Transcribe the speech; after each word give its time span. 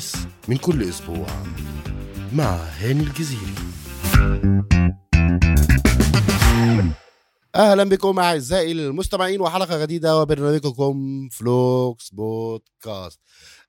الخميس 0.00 0.26
من 0.48 0.56
كل 0.56 0.82
أسبوع 0.88 1.26
مع 2.32 2.54
هاني 2.54 3.02
الجزيري. 3.02 3.54
أهلا 7.54 7.84
بكم 7.84 8.18
أعزائي 8.18 8.72
المستمعين 8.72 9.40
وحلقة 9.40 9.82
جديدة 9.82 10.18
وبرنامجكم 10.18 11.28
فلوكس 11.32 12.10
بودكاست. 12.10 13.20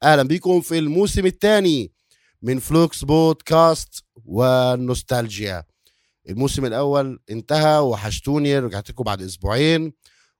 أهلا 0.03 0.23
بكم 0.23 0.61
في 0.61 0.79
الموسم 0.79 1.25
الثاني 1.25 1.91
من 2.41 2.59
فلوكس 2.59 3.05
بودكاست 3.05 4.03
والنوستالجيا. 4.25 5.63
الموسم 6.29 6.65
الأول 6.65 7.19
انتهى 7.29 7.79
وحشتوني 7.79 8.59
رجعت 8.59 8.89
لكم 8.89 9.03
بعد 9.03 9.21
أسبوعين 9.21 9.93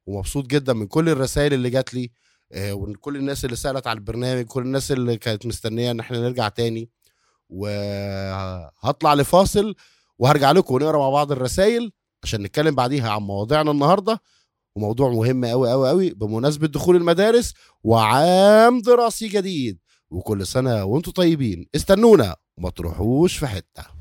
ومبسوط 0.06 0.46
جدا 0.48 0.74
من 0.74 0.88
كل 0.88 1.10
الرسائل 1.10 1.54
اللي 1.54 1.70
جات 1.70 1.94
لي 1.94 2.12
آه، 2.52 2.74
ومن 2.74 2.96
كل 2.96 3.16
الناس 3.16 3.46
اللي 3.46 3.56
سألت 3.56 3.88
على 3.88 3.98
البرنامج 3.98 4.46
كل 4.46 4.62
الناس 4.62 4.92
اللي 4.92 5.18
كانت 5.18 5.46
مستنية 5.46 5.92
إن 5.92 6.00
إحنا 6.00 6.20
نرجع 6.20 6.50
تاني. 6.50 6.90
وهطلع 7.50 9.14
لفاصل 9.14 9.76
وهرجع 10.20 10.52
لكم 10.52 10.76
ونقرأ 10.76 10.98
مع 10.98 11.10
بعض 11.10 11.32
الرسائل 11.32 11.92
عشان 12.24 12.44
نتكلم 12.44 12.76
بعديها 12.76 13.10
عن 13.10 13.22
مواضيعنا 13.22 13.72
النهارده. 13.72 14.22
وموضوع 14.76 15.10
مهم 15.10 15.46
قوي 15.46 15.72
قوي 15.72 15.90
قوي 15.90 16.10
بمناسبة 16.10 16.68
دخول 16.68 16.96
المدارس 16.96 17.54
وعام 17.84 18.82
دراسي 18.82 19.28
جديد. 19.28 19.80
وكل 20.10 20.48
سنة 20.48 20.84
وأنتم 20.84 21.12
طيبين. 21.12 21.66
استنونا 21.76 22.36
وما 22.58 22.70
تروحوش 22.70 23.38
في 23.38 23.48
حتة. 23.48 24.01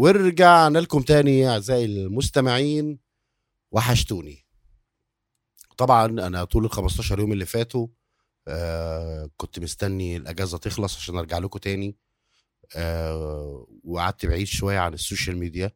ورجعنا 0.00 0.78
لكم 0.78 1.02
تاني 1.02 1.48
أعزائي 1.48 1.84
المستمعين. 1.84 2.98
وحشتوني. 3.72 4.46
طبعا 5.76 6.06
أنا 6.06 6.44
طول 6.44 6.64
ال 6.64 6.70
15 6.70 7.20
يوم 7.20 7.32
اللي 7.32 7.46
فاتوا 7.46 7.86
آه 8.48 9.30
كنت 9.36 9.58
مستني 9.58 10.16
الأجازة 10.16 10.58
تخلص 10.58 10.96
عشان 10.96 11.16
أرجع 11.16 11.38
لكم 11.38 11.58
تاني. 11.58 11.96
آه 12.76 13.66
وقعدت 13.84 14.26
بعيد 14.26 14.46
شوية 14.46 14.78
عن 14.78 14.94
ال 14.94 15.00
social 15.00 15.38
media 15.38 15.72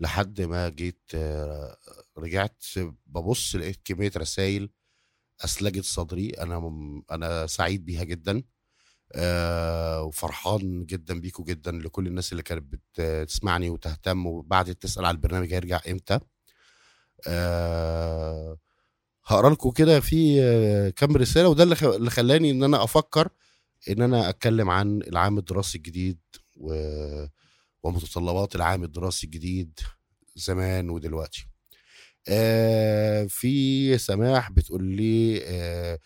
لحد 0.00 0.40
ما 0.40 0.68
جيت 0.68 1.00
آه 1.14 1.76
رجعت 2.18 2.64
ببص 3.06 3.56
لقيت 3.56 3.80
كمية 3.84 4.12
رسائل 4.16 4.70
أثلجت 5.44 5.84
صدري. 5.84 6.30
أنا 6.30 6.72
أنا 7.10 7.46
سعيد 7.46 7.84
بيها 7.84 8.04
جدا. 8.04 8.42
آه 9.14 10.02
وفرحان 10.02 10.86
جدا 10.86 11.20
بيكم 11.20 11.44
جدا 11.44 11.72
لكل 11.72 12.06
الناس 12.06 12.32
اللي 12.32 12.42
كانت 12.42 12.64
بتسمعني 12.98 13.70
وتهتم 13.70 14.26
وبعدت 14.26 14.82
تسأل 14.82 15.04
على 15.04 15.14
البرنامج 15.14 15.54
هيرجع 15.54 15.80
إمتى. 15.90 16.18
آه 17.28 18.58
هقرأ 19.26 19.50
لكم 19.50 19.70
كده 19.70 20.00
في 20.00 20.42
آه، 20.42 20.90
كام 20.90 21.16
رسالة 21.16 21.48
وده 21.48 21.62
اللي 21.96 22.10
خلاني 22.10 22.50
إن 22.50 22.62
أنا 22.62 22.84
أفكر 22.84 23.28
إن 23.90 24.02
أنا 24.02 24.28
أتكلم 24.28 24.70
عن 24.70 25.02
العام 25.02 25.38
الدراسي 25.38 25.78
الجديد 25.78 26.18
و... 26.56 26.74
ومتطلبات 27.82 28.56
العام 28.56 28.84
الدراسي 28.84 29.26
الجديد 29.26 29.80
زمان 30.36 30.90
ودلوقتي. 30.90 31.46
آه 32.28 33.24
في 33.24 33.98
سماح 33.98 34.50
بتقول 34.50 34.84
لي 34.84 35.42
آه 35.46 35.98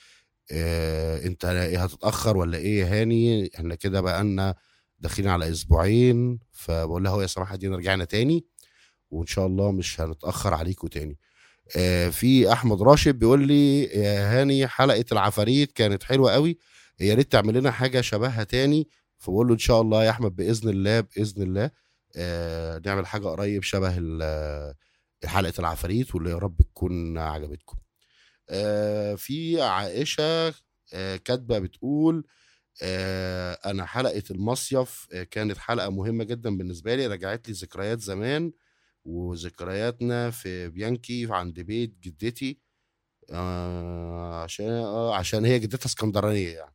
آه 0.53 1.27
انت 1.27 1.45
إيه 1.45 1.83
هتتأخر 1.85 2.37
ولا 2.37 2.59
إيه؟ 2.59 2.81
يا 2.81 3.03
هاني 3.03 3.51
إحنا 3.55 3.75
كده 3.75 4.01
بقى 4.01 4.25
لنا 4.25 4.55
داخلين 4.99 5.29
على 5.31 5.51
أسبوعين 5.51 6.39
فبقول 6.53 7.05
لها 7.05 7.13
هو 7.13 7.23
يا 7.23 7.27
سماح 7.27 7.55
دي 7.55 7.69
رجعنا 7.69 8.05
تاني 8.05 8.47
وإن 9.11 9.27
شاء 9.27 9.47
الله 9.47 9.73
مش 9.73 10.01
هنتأخر 10.01 10.55
عليكم 10.55 10.89
تاني. 10.89 11.19
آه 11.77 12.09
في 12.09 12.53
أحمد 12.53 12.83
راشد 12.83 13.19
بيقول 13.19 13.47
لي 13.49 13.83
يا 13.85 14.41
هاني 14.43 14.67
حلقة 14.67 15.05
العفاريت 15.13 15.73
كانت 15.73 16.03
حلوة 16.03 16.33
قوي 16.33 16.59
يا 17.01 17.15
ريت 17.15 17.33
تعمل 17.33 17.55
لنا 17.55 17.71
حاجة 17.71 18.01
شبهها 18.01 18.45
تاني. 18.45 18.89
فبقول 19.19 19.47
له 19.49 19.55
إن 19.55 19.59
شاء 19.59 19.81
الله 19.81 20.05
يا 20.05 20.11
أحمد 20.11 20.37
بإذن 20.37 20.69
الله 20.69 21.01
بإذن 21.01 21.43
الله 21.43 21.71
آه 22.17 22.83
نعمل 22.87 23.07
حاجة 23.07 23.27
قريب 23.27 23.63
شبه 23.63 23.95
ال- 23.99 24.75
حلقة 25.25 25.53
العفاريت 25.59 26.15
واللي 26.15 26.31
يا 26.31 26.37
رب 26.39 26.57
تكون 26.63 27.19
عجبتكم. 27.19 27.77
آه 27.79 27.86
في 29.17 29.63
عائشة 29.63 30.55
آه 30.95 31.17
كاتبة 31.17 31.59
بتقول 31.59 32.27
آه 32.83 33.55
أنا 33.67 33.87
حلقة 33.87 34.23
المصيف 34.31 35.09
آه 35.13 35.23
كانت 35.25 35.59
حلقة 35.59 35.91
مهمة 35.91 36.25
جدا 36.25 36.59
بالنسبة 36.59 36.95
لي 36.97 37.07
رجعت 37.07 37.49
لي 37.49 37.55
ذكريات 37.55 38.01
زمان 38.01 38.53
وذكرياتنا 39.05 40.31
في 40.31 40.69
بيانكي 40.71 41.29
عند 41.31 41.61
بيت 41.61 41.95
جدتي 42.01 42.61
آه 43.31 44.43
عشان 44.45 44.67
آه 44.71 45.17
عشان 45.17 45.45
هي 45.45 45.59
جدتها 45.61 45.87
اسكندرانية 45.87 46.49
يعني. 46.57 46.75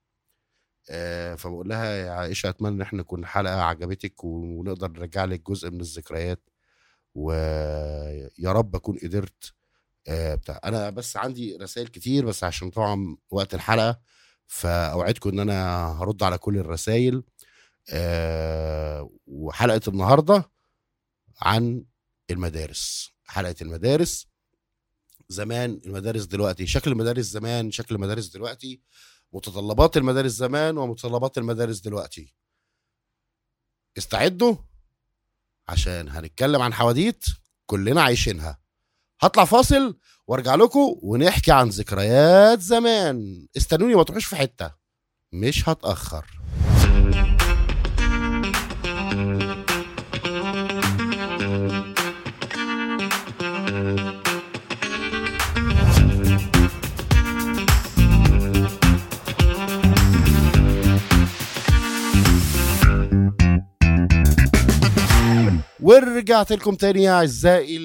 آه 0.89 1.35
فبقول 1.35 1.69
لها 1.69 1.85
يا 1.85 2.11
عائشة 2.11 2.49
أتمنى 2.49 2.75
إن 2.75 2.81
إحنا 2.81 2.99
نكون 3.01 3.25
حلقة 3.25 3.61
عجبتك 3.63 4.23
ونقدر 4.23 4.91
نرجع 4.91 5.25
لك 5.25 5.41
جزء 5.51 5.69
من 5.71 5.81
الذكريات 5.81 6.49
ويا 7.15 8.51
رب 8.53 8.75
أكون 8.75 8.97
قدرت 9.03 9.45
آه 9.45 9.60
بتاع. 10.09 10.59
أنا 10.63 10.89
بس 10.89 11.17
عندي 11.17 11.57
رسائل 11.57 11.87
كتير 11.87 12.25
بس 12.25 12.43
عشان 12.43 12.69
طبعا 12.69 13.17
وقت 13.29 13.53
الحلقة 13.53 13.99
فأوعدكم 14.47 15.29
إن 15.29 15.39
أنا 15.39 15.87
هرد 16.01 16.23
على 16.23 16.37
كل 16.37 16.57
الرسائل 16.57 17.23
آه 17.89 19.09
وحلقة 19.27 19.81
النهارده 19.87 20.51
عن 21.41 21.85
المدارس. 22.31 23.11
حلقة 23.25 23.55
المدارس. 23.61 24.27
زمان 25.29 25.81
المدارس 25.85 26.25
دلوقتي 26.25 26.67
شكل 26.67 26.91
المدارس 26.91 27.25
زمان 27.25 27.71
شكل 27.71 27.95
المدارس 27.95 28.27
دلوقتي. 28.27 28.81
متطلبات 29.33 29.97
المدارس 29.97 30.31
زمان 30.31 30.77
ومتطلبات 30.77 31.37
المدارس 31.37 31.79
دلوقتي. 31.79 32.35
استعدوا 33.97 34.55
عشان 35.67 36.09
هنتكلم 36.09 36.61
عن 36.61 36.73
حواديت 36.73 37.25
كلنا 37.65 38.01
عايشينها. 38.01 38.60
هطلع 39.23 39.45
فاصل 39.45 39.97
وارجع 40.27 40.55
لكم 40.55 40.95
ونحكي 41.01 41.51
عن 41.51 41.69
ذكريات 41.69 42.61
زمان. 42.61 43.47
استنوني 43.57 43.95
ما 43.95 44.03
تروحوش 44.03 44.25
في 44.25 44.35
حتة. 44.35 44.71
مش 45.31 45.69
هتأخر. 45.69 46.25
ورجعت 65.79 66.51
لكم 66.51 66.75
تاني 66.75 67.03
يا 67.03 67.11
أعزائي 67.11 67.77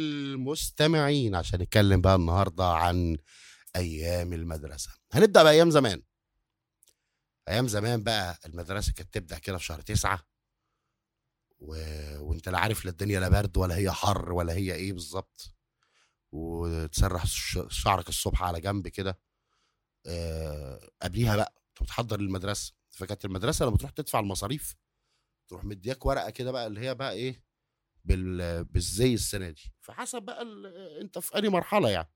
المستمعين 0.61 1.35
عشان 1.35 1.63
نتكلم 1.63 2.01
بقى 2.01 2.15
النهارده 2.15 2.65
عن 2.65 3.17
أيام 3.77 4.33
المدرسة 4.33 4.91
هنبدأ 5.13 5.43
بأيام 5.43 5.71
زمان 5.71 6.03
أيام 7.49 7.69
زمان 7.69 8.03
بقى 8.03 8.39
المدرسة 8.47 8.93
كانت 8.93 9.15
تبدأ 9.15 9.39
كده 9.39 9.59
في 9.59 9.65
شهر 9.65 9.81
تسعة 9.81 10.21
و... 11.59 11.75
وأنت 12.21 12.49
لا 12.49 12.59
عارف 12.59 12.85
لا 12.85 12.91
الدنيا 12.91 13.21
لا 13.21 13.29
برد 13.29 13.57
ولا 13.57 13.77
هي 13.77 13.91
حر 13.93 14.33
ولا 14.33 14.53
هي 14.53 14.75
إيه 14.75 14.93
بالظبط 14.93 15.53
وتسرح 16.33 17.27
شعرك 17.71 18.09
الصبح 18.09 18.43
على 18.43 18.61
جنب 18.61 18.89
كده. 18.89 19.19
قبليها 21.03 21.37
بقى 21.37 21.55
أنت 21.69 21.83
بتحضر 21.83 22.21
للمدرسه 22.21 22.75
فكانت 22.91 23.25
المدرسة 23.25 23.67
لما 23.67 23.77
تروح 23.77 23.91
تدفع 23.91 24.21
المصاريف 24.21 24.75
تروح 25.49 25.65
مدياك 25.65 26.07
ورقة 26.07 26.31
كده 26.31 26.53
بقى 26.53 26.67
اللي 26.67 26.81
هي 26.81 26.95
بقى 26.95 27.13
إيه. 27.13 27.46
بالزي 28.07 29.15
السنة 29.15 29.51
دي. 29.51 29.73
فحسب 29.81 30.23
بقى. 30.23 30.43
أنت 31.01 31.19
في 31.19 31.39
أنهي 31.39 31.49
مرحلة 31.49 31.91
يعني. 31.91 32.11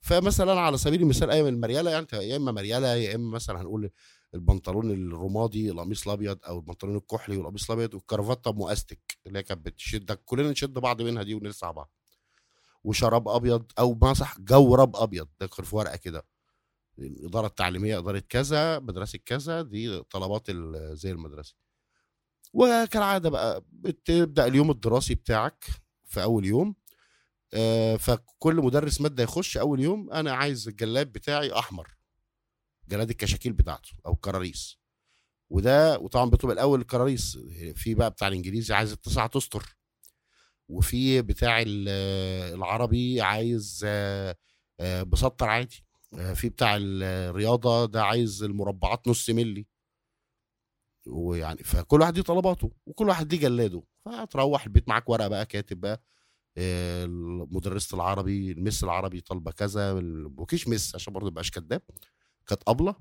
فمثلا 0.00 0.60
على 0.60 0.78
سبيل 0.78 1.02
المثال 1.02 1.30
أيام 1.30 1.46
المريالة 1.46 1.90
يعني 1.90 2.06
يا 2.12 2.36
إما 2.36 2.52
مريالة 2.52 2.94
يا 2.94 3.14
إما 3.14 3.30
مثلا 3.34 3.60
هنقول 3.60 3.90
البنطلون 4.34 4.90
الرمادي 4.90 5.70
القميص 5.70 6.06
الأبيض 6.06 6.38
أو 6.46 6.58
البنطلون 6.58 6.96
الكحلي 6.96 7.36
والقميص 7.36 7.70
الأبيض 7.70 7.94
والكرافته 7.94 8.52
مؤستك 8.52 9.18
اللي 9.26 9.38
هي 9.38 9.42
كانت 9.42 9.66
بتشدك 9.66 10.22
كلنا 10.24 10.50
نشد 10.50 10.72
بعض 10.74 11.02
منها 11.02 11.22
دي 11.22 11.34
ونلسع 11.34 11.70
بعض. 11.70 11.92
وشراب 12.84 13.28
أبيض 13.28 13.72
أو 13.78 13.98
مسح 14.02 14.40
جورب 14.40 14.96
أبيض 14.96 15.28
ده 15.40 15.46
في 15.46 15.76
ورقة 15.76 15.96
كده. 15.96 16.26
الاداره 16.98 17.46
التعليميه 17.46 17.98
إدارة 17.98 18.22
كذا 18.28 18.78
مدرسة 18.78 19.18
كذا 19.26 19.62
دي 19.62 20.02
طلبات 20.02 20.50
زي 20.92 21.10
المدرسة. 21.10 21.54
وكالعادة 22.56 23.30
بقى 23.30 23.64
بتبدأ 23.72 24.46
اليوم 24.46 24.70
الدراسي 24.70 25.14
بتاعك 25.14 25.64
في 26.04 26.22
أول 26.22 26.44
يوم. 26.46 26.74
آه، 27.54 27.96
فكل 27.96 28.56
مدرس 28.56 29.00
مادة 29.00 29.22
يخش 29.22 29.56
أول 29.56 29.80
يوم 29.80 30.10
أنا 30.10 30.32
عايز 30.32 30.68
الجلاب 30.68 31.12
بتاعي 31.12 31.52
أحمر. 31.52 31.96
جراد 32.88 33.10
الكشاكيل 33.10 33.52
بتاعته 33.52 33.90
أو 34.06 34.12
الكراريس 34.12 34.78
وده 35.50 35.98
وطبعا 35.98 36.30
بتبقى 36.30 36.54
الأول 36.54 36.80
الكراريس. 36.80 37.38
في 37.74 37.94
بقى 37.94 38.10
بتاع 38.10 38.28
الإنجليزي 38.28 38.74
عايز 38.74 38.92
تسعة 38.96 39.30
اسطر 39.36 39.76
وفي 40.68 41.22
بتاع 41.22 41.60
ال- 41.60 41.88
العربي 42.54 43.20
عايز 43.20 43.82
آه، 43.86 44.36
آه، 44.80 45.02
بسطر 45.02 45.46
عادي. 45.48 45.84
في 46.34 46.48
بتاع 46.48 46.76
الرياضة 46.80 47.86
ده 47.86 48.04
عايز 48.04 48.42
المربعات 48.42 49.08
نص 49.08 49.30
ملي 49.30 49.66
ويعني 51.06 51.62
فكل 51.62 52.00
واحد 52.00 52.16
ليه 52.16 52.22
طلباته 52.22 52.70
وكل 52.86 53.08
واحد 53.08 53.32
ليه 53.34 53.40
جلاده. 53.40 53.82
فتروح 54.04 54.64
البيت 54.64 54.88
معاك 54.88 55.08
ورقة 55.08 55.28
بقى 55.28 55.46
كاتب 55.46 55.80
بقى 55.80 56.02
آه، 56.58 57.06
مدرسه 57.50 57.94
العربي 57.94 58.52
المس 58.52 58.84
العربي 58.84 59.20
طالبة 59.20 59.50
كذا 59.52 59.92
وكيش 60.38 60.68
مس 60.68 60.94
عشان 60.94 61.12
برضه 61.12 61.26
مبقاش 61.30 61.50
كداب. 61.50 61.82
كانت 62.46 62.62
أبلة. 62.68 62.96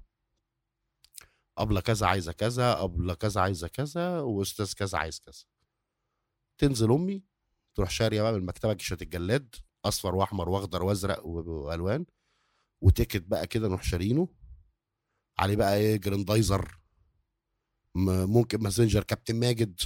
أبلة 1.57 1.81
كذا 1.81 2.07
عايزة 2.07 2.31
كذا 2.31 2.83
أبلة 2.83 3.13
كذا 3.13 3.41
عايزة 3.41 3.67
كذا 3.67 4.19
وأستاذ 4.19 4.73
كذا 4.73 4.97
عايز 4.97 5.19
كذا. 5.19 5.43
تنزل 6.57 6.91
أمي 6.91 7.23
تروح 7.75 7.89
شارية 7.89 8.21
بقى 8.21 8.31
من 8.33 8.37
المكتبة 8.39 8.73
كيشات 8.73 9.01
الجلاد 9.01 9.55
أصفر 9.85 10.15
وأحمر 10.15 10.49
وأخضر 10.49 10.83
وأزرق 10.83 11.25
وألوان 11.25 12.05
و 12.81 12.87
ticket 12.87 13.21
بقى 13.27 13.47
كده 13.47 13.67
نروح 13.67 13.83
شارينه. 13.83 14.27
عليه 15.39 15.55
بقى 15.55 15.77
إيه 15.77 15.97
جراندايزر. 15.97 16.79
ممكن 17.95 18.63
مازنجر 18.63 19.03
كابتن 19.03 19.35
ماجد 19.39 19.81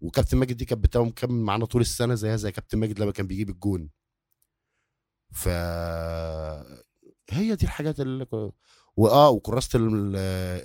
وكابتن 0.00 0.38
ماجد 0.38 0.56
دي 0.56 0.64
كانت 0.64 0.84
بتبقى 0.84 1.06
مكمل 1.06 1.34
معانا 1.44 1.64
طول 1.64 1.80
السنة 1.80 2.14
زيها 2.14 2.36
زي 2.36 2.52
كابتن 2.52 2.78
ماجد 2.78 2.98
لما 3.00 3.12
كان 3.12 3.26
بيجيب 3.26 3.50
الجون. 3.50 3.90
ف 5.32 5.48
هي 7.30 7.54
دي 7.56 7.64
الحاجات 7.66 8.00
اللي 8.00 8.26
واه 8.96 9.30
وكراسة 9.30 9.78
ال- 9.78 10.16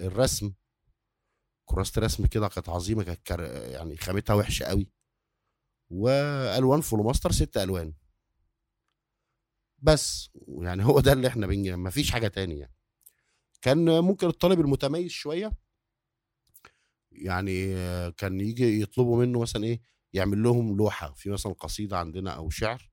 الرسم. 0.07 0.53
كراسة 1.65 1.99
الرسم 1.99 2.25
كده 2.25 2.47
كانت 2.47 2.69
عظيمة 2.69 3.03
كانت 3.03 3.29
يعني 3.71 3.97
خامتها 3.97 4.33
وحشة 4.33 4.63
قوي. 4.65 4.89
وألوان 5.89 6.81
فلوماستر 6.81 7.31
ست 7.31 7.57
ألوان. 7.57 7.93
بس 9.79 10.29
يعني 10.61 10.85
هو 10.85 10.99
ده 10.99 11.13
اللي 11.13 11.27
إحنا 11.27 11.47
بنج... 11.47 11.69
ما 11.69 11.89
فيش 11.89 12.11
حاجة 12.11 12.27
تانية. 12.27 12.59
يعني. 12.59 12.73
كان 13.61 13.99
ممكن 13.99 14.27
الطالب 14.27 14.59
المتميز 14.59 15.11
شوية. 15.11 15.51
يعني 17.23 17.75
كان 18.11 18.41
يجي 18.41 18.81
يطلبوا 18.81 19.25
منه 19.25 19.39
مثلا 19.39 19.63
إيه 19.63 19.81
يعمل 20.13 20.43
لهم 20.43 20.77
لوحة 20.77 21.13
في 21.13 21.29
مثلا 21.29 21.53
قصيدة 21.53 21.97
عندنا 21.97 22.31
أو 22.31 22.49
شعر 22.49 22.91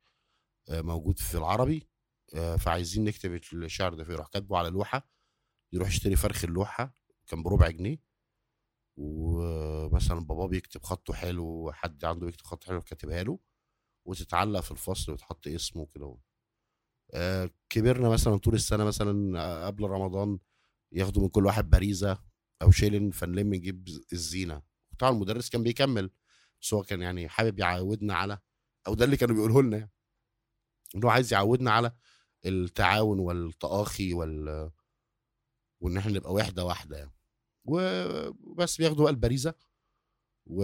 آه، 0.69 0.81
موجود 0.83 1.19
في 1.19 1.39
العربي 1.39 1.89
آه، 2.35 2.57
فعايزين 2.57 3.05
نكتب 3.05 3.41
الشعر 3.53 3.95
ده 3.95 4.05
فيروح 4.05 4.29
كاتبه 4.29 4.59
على 4.59 4.71
لوحة 4.71 5.09
يروح 5.73 5.89
يشتري 5.89 6.17
فرخ 6.17 6.45
اللوحة 6.45 6.95
كان 7.27 7.43
بربع 7.43 7.71
جنيه 7.71 7.99
ومثلا 8.97 10.21
باباه 10.21 10.47
بيكتب 10.47 10.83
خطه 10.83 11.15
حلو 11.15 11.73
حد 11.73 12.05
عنده 12.05 12.27
بيكتب 12.27 12.47
خط 12.47 12.65
حلو 12.65 12.83
كاتبها 12.83 13.23
له 13.23 13.39
وتتعلق 14.07 14.61
في 14.61 14.71
الفصل 14.71 15.13
وتحط 15.13 15.47
اسمه 15.49 15.87
كده 15.87 16.17
آه، 17.15 17.51
كبرنا 17.71 18.09
مثلا 18.09 18.37
طول 18.37 18.55
السنة 18.55 18.85
مثلا 18.85 19.67
قبل 19.67 19.85
رمضان 19.85 20.39
ياخدوا 20.93 21.23
من 21.23 21.29
كل 21.29 21.47
واحد 21.47 21.71
باريزه 21.71 22.19
أو 22.62 22.70
شيلن 22.70 23.11
فنلم 23.11 23.55
نجيب 23.55 23.88
الزينة. 24.12 24.62
طبعا 24.99 25.12
المدرس 25.12 25.49
كان 25.49 25.62
بيكمل 25.62 26.11
بس 26.62 26.75
هو 26.75 26.82
كان 26.82 27.03
يعني 27.03 27.29
حابب 27.29 27.59
يعودنا 27.59 28.14
على 28.14 28.38
أو 28.87 28.94
ده 28.94 29.05
اللي 29.05 29.17
كانوا 29.17 29.35
بيقوله 29.35 29.62
لنا 29.62 29.76
يعني. 29.76 29.93
إن 30.97 31.05
هو 31.05 31.11
عايز 31.11 31.32
يعودنا 31.32 31.70
على 31.70 31.93
التعاون 32.47 33.19
والتآخي 33.19 34.14
وال 34.14 34.70
وإن 35.81 35.97
إحنا 35.97 36.12
نبقى 36.12 36.32
وحده 36.32 36.64
واحدة 36.64 36.99
يعني. 36.99 37.12
وبس 37.64 38.76
بياخدوا 38.76 39.05
بقى 39.05 39.12
البريزه 39.12 39.55
و... 40.47 40.62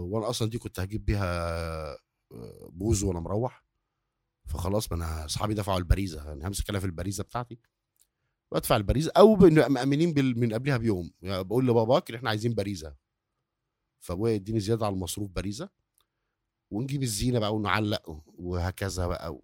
وأنا 0.00 0.30
أصلا 0.30 0.50
دي 0.50 0.58
كنت 0.58 0.80
هجيب 0.80 1.04
بيها 1.04 1.96
بوز 2.68 3.04
وأنا 3.04 3.20
مروح. 3.20 3.64
فخلاص 4.46 4.92
ما 4.92 4.96
أنا 4.98 5.24
أصحابي 5.24 5.54
دفعوا 5.54 5.78
البريزه 5.78 6.24
يعني 6.24 6.46
همسك 6.46 6.70
أنا 6.70 6.80
في 6.80 6.86
البريزه 6.86 7.24
بتاعتي. 7.24 7.58
وادفع 8.52 8.76
البريزة 8.76 9.12
أو 9.16 9.36
مأمنين. 9.36 10.14
من 10.38 10.54
قبلها 10.54 10.76
بيوم. 10.76 11.10
يعني 11.22 11.44
بقول 11.44 11.66
لباباك 11.68 12.10
إن 12.10 12.16
إحنا 12.16 12.28
عايزين 12.30 12.54
بريزة. 12.54 12.96
فأبويا 14.00 14.32
يديني 14.34 14.60
زيادة 14.60 14.86
على 14.86 14.92
المصروف 14.94 15.30
بريزة. 15.30 15.68
ونجيب 16.70 17.02
الزينة 17.02 17.38
بقى 17.38 17.54
ونعلق 17.54 18.22
وهكذا 18.26 19.06
بقى. 19.06 19.38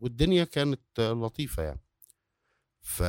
والدنيا 0.00 0.44
كانت 0.44 1.00
لطيفة 1.00 1.62
يعني. 1.62 1.80
ف 2.82 3.02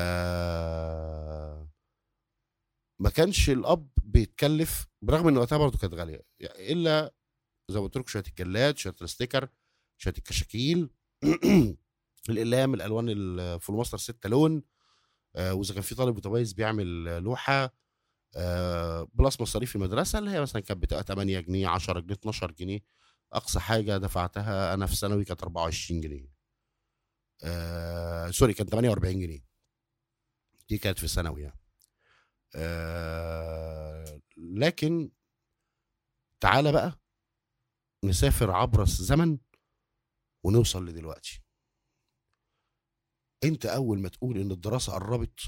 ما 2.99 3.09
كانش 3.09 3.49
الأب 3.49 3.89
بيتكلف 4.03 4.87
برغم 5.01 5.27
إن 5.27 5.37
وقتها 5.37 5.57
برضه 5.57 5.77
كانت 5.77 5.93
غالية. 5.93 6.21
يعني 6.39 6.71
إلا 6.71 7.13
زي 7.69 7.79
ما 7.79 7.85
قلت 7.85 7.97
لكم 7.97 8.07
شوية 8.07 8.23
الجلاد 8.27 8.77
شوية 8.77 8.95
ال 9.01 9.07
sticker 9.07 9.49
شوية 9.97 10.13
الكشاكيل. 10.17 10.89
الأقلام 12.29 12.73
الألوان 12.73 13.09
الفلوماستر 13.09 13.97
ستة 13.97 14.29
لون. 14.29 14.63
وإذا 15.35 15.73
كان 15.73 15.83
في 15.83 15.95
طالب 15.95 16.15
متميز 16.17 16.53
بيعمل 16.53 17.07
آه، 17.07 17.19
لوحة 17.19 17.73
آه، 18.35 19.07
plus 19.13 19.41
مصاريف 19.41 19.75
المدرسة 19.75 20.19
اللي 20.19 20.31
هي 20.31 20.41
مثلا 20.41 20.61
كانت 20.61 20.81
بتبقى 20.81 21.03
8 21.03 21.39
جنيه 21.39 21.67
10 21.67 21.99
جنيه 21.99 22.13
12 22.13 22.51
جنيه. 22.51 22.79
أقصى 23.33 23.59
حاجة 23.59 23.97
دفعتها 23.97 24.73
أنا 24.73 24.85
في 24.85 24.95
ثانوي 24.95 25.25
كانت 25.25 25.41
24 25.43 26.01
جنيه. 26.01 26.27
آه 27.43 28.31
سوري 28.31 28.53
كانت 28.53 28.69
48 28.69 29.19
جنيه. 29.19 29.45
دي 30.69 30.77
كانت 30.77 30.99
في 30.99 31.07
ثانوي 31.07 31.41
يعني. 31.41 31.59
آه 32.55 34.21
لكن 34.37 35.11
تعالى 36.39 36.71
بقى 36.71 36.99
نسافر 38.03 38.51
عبر 38.51 38.81
الزمن 38.83 39.37
ونوصل 40.43 40.85
لدلوقتي. 40.85 41.41
انت 43.43 43.65
اول 43.65 43.99
ما 43.99 44.09
تقول 44.09 44.37
ان 44.37 44.51
الدراسة 44.51 44.93
قربت 44.93 45.39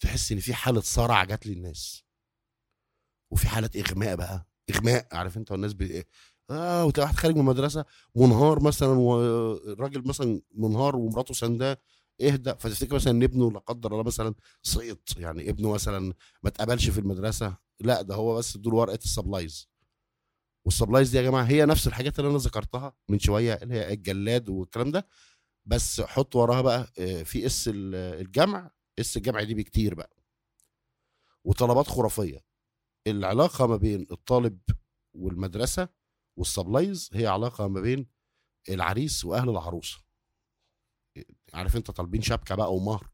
تحس 0.00 0.32
ان 0.32 0.38
في 0.40 0.54
حالة 0.54 0.80
صرع 0.80 1.24
جات 1.24 1.46
للناس. 1.46 2.04
وفي 3.32 3.48
حالة 3.48 3.70
إغماء 3.76 4.16
بقى. 4.16 4.46
إغماء 4.70 5.08
عارف 5.12 5.36
انت 5.36 5.52
والناس 5.52 5.72
بي... 5.74 6.04
آه 6.50 6.84
واحد 6.98 7.16
خارج 7.16 7.34
من 7.34 7.40
المدرسة 7.40 7.84
منهار 8.16 8.60
مثلا 8.62 8.88
والراجل 8.88 10.08
مثلا 10.08 10.40
منهار 10.54 10.96
ومراته 10.96 11.34
سنداه 11.34 11.78
اهدى 12.20 12.50
فتفتكر 12.54 12.94
مثلا 12.94 13.12
إن 13.12 13.22
ابنه 13.22 13.52
لا 13.52 13.58
قدر 13.58 13.92
الله 13.92 14.02
مثلا 14.04 14.34
سقط. 14.62 15.16
يعني 15.18 15.50
ابنه 15.50 15.72
مثلا 15.72 16.00
ما 16.42 16.48
اتقبلش 16.48 16.90
في 16.90 16.98
المدرسة. 17.00 17.56
لا 17.80 18.02
ده 18.02 18.14
هو 18.14 18.36
بس 18.38 18.56
ادوا 18.56 18.72
له 18.72 18.78
ورقة 18.78 18.98
ال 19.04 19.10
supplies. 19.10 19.68
وال 20.64 20.73
supplies 20.73 21.10
دي 21.10 21.16
يا 21.16 21.22
جماعة 21.22 21.42
هي 21.44 21.66
نفس 21.66 21.86
الحاجات 21.86 22.18
اللي 22.18 22.30
أنا 22.30 22.38
ذكرتها 22.38 22.92
من 23.08 23.18
شوية 23.18 23.54
اللي 23.54 23.74
هي 23.74 23.92
الجلاد 23.92 24.48
والكلام 24.48 24.90
ده. 24.90 25.06
بس 25.66 26.00
حط 26.00 26.36
وراها 26.36 26.60
بقى 26.62 26.92
آه، 26.98 27.22
في 27.22 27.46
S 27.46 27.68
ال- 27.68 27.94
الجمع 27.94 28.70
S 28.98 29.16
الجمع 29.16 29.42
دي 29.42 29.54
بكتير 29.54 29.94
بقى. 29.94 30.16
وطلبات 31.44 31.86
خرافية. 31.86 32.44
العلاقة 33.06 33.66
ما 33.66 33.76
بين 33.76 34.06
الطالب 34.10 34.58
والمدرسة 35.14 35.88
وال 36.36 36.51
supplies 36.51 37.10
هي 37.12 37.26
علاقة 37.26 37.68
ما 37.68 37.80
بين 37.80 38.06
العريس 38.68 39.24
وأهل 39.24 39.48
العروسه 39.48 39.98
عارف 41.54 41.76
انت 41.76 41.90
طالبين 41.90 42.22
شبكة 42.22 42.54
بقى 42.54 42.74
ومهر 42.74 43.10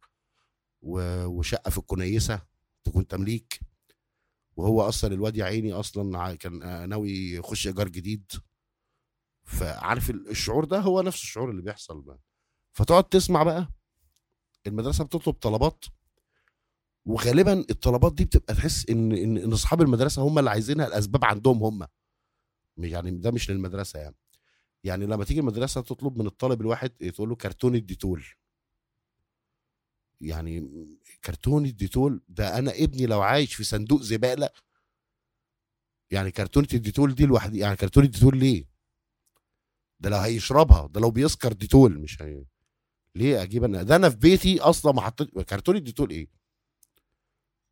وشقة 1.26 1.71
في 1.71 1.78
الكنيسة 1.78 2.42
تكون 2.85 3.06
تمليك. 3.06 3.61
وهو 4.56 4.82
أصلا 4.82 5.14
الواد 5.14 5.37
يا 5.37 5.44
عيني 5.44 5.73
أصلا 5.73 6.35
كان 6.35 6.88
ناوي 6.88 7.11
يخش 7.32 7.66
إيجار 7.66 7.88
جديد. 7.88 8.32
فعارف 9.44 10.11
ال- 10.11 10.28
الشعور 10.28 10.64
ده 10.64 10.78
هو 10.80 11.00
نفس 11.02 11.23
الشعور 11.23 11.50
اللي 11.50 11.62
بيحصل 11.62 12.02
بقى. 12.02 12.18
فتقعد 12.72 13.04
تسمع 13.04 13.42
بقى 13.42 13.68
المدرسة 14.66 15.04
بتطلب 15.04 15.34
طلبات 15.34 15.84
وغالبا 17.06 17.64
الطلبات 17.70 18.14
دي 18.14 18.24
بتبقى 18.24 18.54
تحس 18.54 18.90
إن 18.90 19.12
إن 19.12 19.36
إن 19.36 19.52
أصحاب 19.52 19.82
المدرسة 19.82 20.22
هم 20.22 20.38
اللي 20.38 20.50
عايزينها 20.50 20.86
لأسباب 20.87 21.25
عندهم 21.24 21.62
هم. 21.62 21.86
يعني 22.78 23.10
ده 23.10 23.30
مش 23.30 23.50
للمدرسة 23.50 23.98
يعني. 24.00 24.16
يعني 24.84 25.06
لما 25.06 25.24
تيجي 25.24 25.40
المدرسة 25.40 25.80
تطلب 25.80 26.18
من 26.18 26.26
الطالب 26.26 26.60
الواحد 26.60 26.90
تقول 26.90 27.28
له 27.28 27.36
كرتون 27.36 27.74
ال 27.75 27.82
Dettol 27.82 28.25
يعني 30.20 30.68
كرتون 31.24 31.66
ال 31.66 31.75
Dettol 31.75 32.22
ده 32.28 32.58
أنا 32.58 32.72
ابني 32.74 33.06
لو 33.06 33.22
عايش 33.22 33.54
في 33.54 33.64
صندوق 33.64 34.02
زبالة 34.02 34.48
يعني 36.10 36.30
كرتونة 36.30 36.68
ال 36.75 36.80
Dettol 36.80 37.14
دي 37.14 37.26
لوحدي 37.26 37.58
يعني 37.58 37.76
كرتون 37.76 38.04
ال 38.04 38.09
Dettol 38.09 38.38
ليه؟ 38.38 38.64
ده 40.00 40.10
لو 40.10 40.16
هيشربها 40.16 40.86
ده 40.86 41.00
لو 41.00 41.10
بيسكر 41.10 41.52
ديتول 41.52 41.98
مش 41.98 42.22
هي 42.22 42.44
ليه 43.14 43.42
أجيب 43.42 43.64
أنا؟ 43.64 43.83
ده 43.83 43.97
أنا 43.97 44.11
في 44.11 44.16
بيتي 44.16 44.61
أصلا 44.61 44.92
ما 44.92 45.00
حطيت 45.00 45.38
كرتونة 45.40 45.76
ديتول 45.76 46.11
إيه؟ 46.11 46.28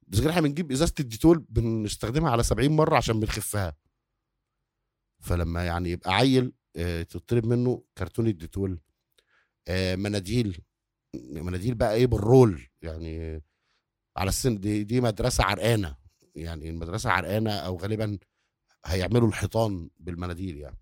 بس 0.08 0.20
إحنا 0.20 0.40
بنجيب 0.40 0.72
إزازة 0.72 0.94
الديتول 1.00 1.38
بنستخدمها 1.48 2.30
على 2.30 2.42
70 2.42 2.70
مرة 2.70 2.96
عشان 2.96 3.20
بنخفها. 3.20 3.76
فلما 5.20 5.64
يعني 5.64 5.90
يبقى 5.90 6.14
عيل 6.14 6.52
آه، 6.76 7.02
تطلب 7.02 7.46
منه 7.46 7.82
كرتونة 7.98 8.26
ديتول 8.26 8.80
آه، 9.68 9.96
مناديل 9.96 10.60
مناديل 11.14 11.74
بقى 11.74 11.94
إيه؟ 11.94 12.06
بالرول 12.06 12.66
يعني 12.82 13.42
على 14.16 14.28
السن 14.28 14.58
دي 14.60 14.84
دي 14.84 15.00
مدرسة 15.00 15.44
عرقانة 15.44 15.96
يعني 16.34 16.70
المدرسة 16.70 17.10
عرقانة 17.10 17.52
أو 17.52 17.76
غالبا 17.76 18.18
هيعملوا 18.86 19.28
الحيطان 19.28 19.90
بالمناديل 19.98 20.56
يعني. 20.58 20.76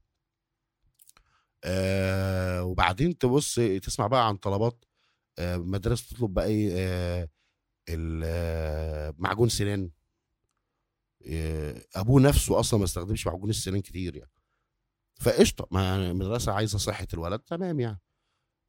آه 1.65 2.62
وبعدين 2.65 3.19
تبص 3.19 3.55
تسمع 3.55 4.07
بقى 4.07 4.29
عن 4.29 4.37
طلبات 4.37 4.85
آه 5.38 5.57
مدرسة 5.57 6.17
تطلب 6.17 6.35
بقى 6.35 6.47
إيه 6.47 6.73
آه 6.77 7.29
آه، 8.25 9.15
معجون 9.19 9.49
سنان. 9.49 9.91
آه، 11.27 11.83
أبوه 11.97 12.21
نفسه 12.23 12.61
أصلا 12.61 12.79
ما 12.79 12.85
استخدمش 12.85 13.27
معجون 13.27 13.50
السنان 13.50 13.81
كتير 13.81 14.17
يعني. 14.17 14.31
فقشطة 15.21 15.69
ما 15.71 15.97
المدرسة 16.11 16.53
عايزة 16.53 16.79
صحة 16.79 17.07
الولد 17.15 17.41
تمام 17.41 17.81
يعني. 17.81 18.00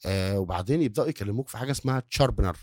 آه 0.05 0.39
وبعدين 0.39 0.81
يبدأوا 0.81 1.08
يكلموك 1.08 1.50
في 1.50 1.58
حاجة 1.58 1.72
اسمها 1.72 2.00
sharpener. 1.99 2.57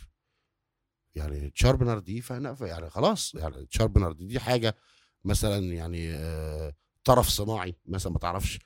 يعني 1.15 1.51
sharpener 1.51 1.99
دي 1.99 2.21
فانا 2.21 2.57
يعني 2.61 2.91
خلاص 2.91 3.35
يعني 3.35 3.67
sharpener 3.67 4.13
دي 4.13 4.27
دي 4.27 4.41
حاجة 4.41 4.77
مثلا 5.25 5.59
يعني 5.75 6.15
آه 6.15 6.75
طرف 7.05 7.29
صناعي 7.29 7.77
مثلا 7.87 8.13
ما 8.13 8.19
تعرفش. 8.19 8.59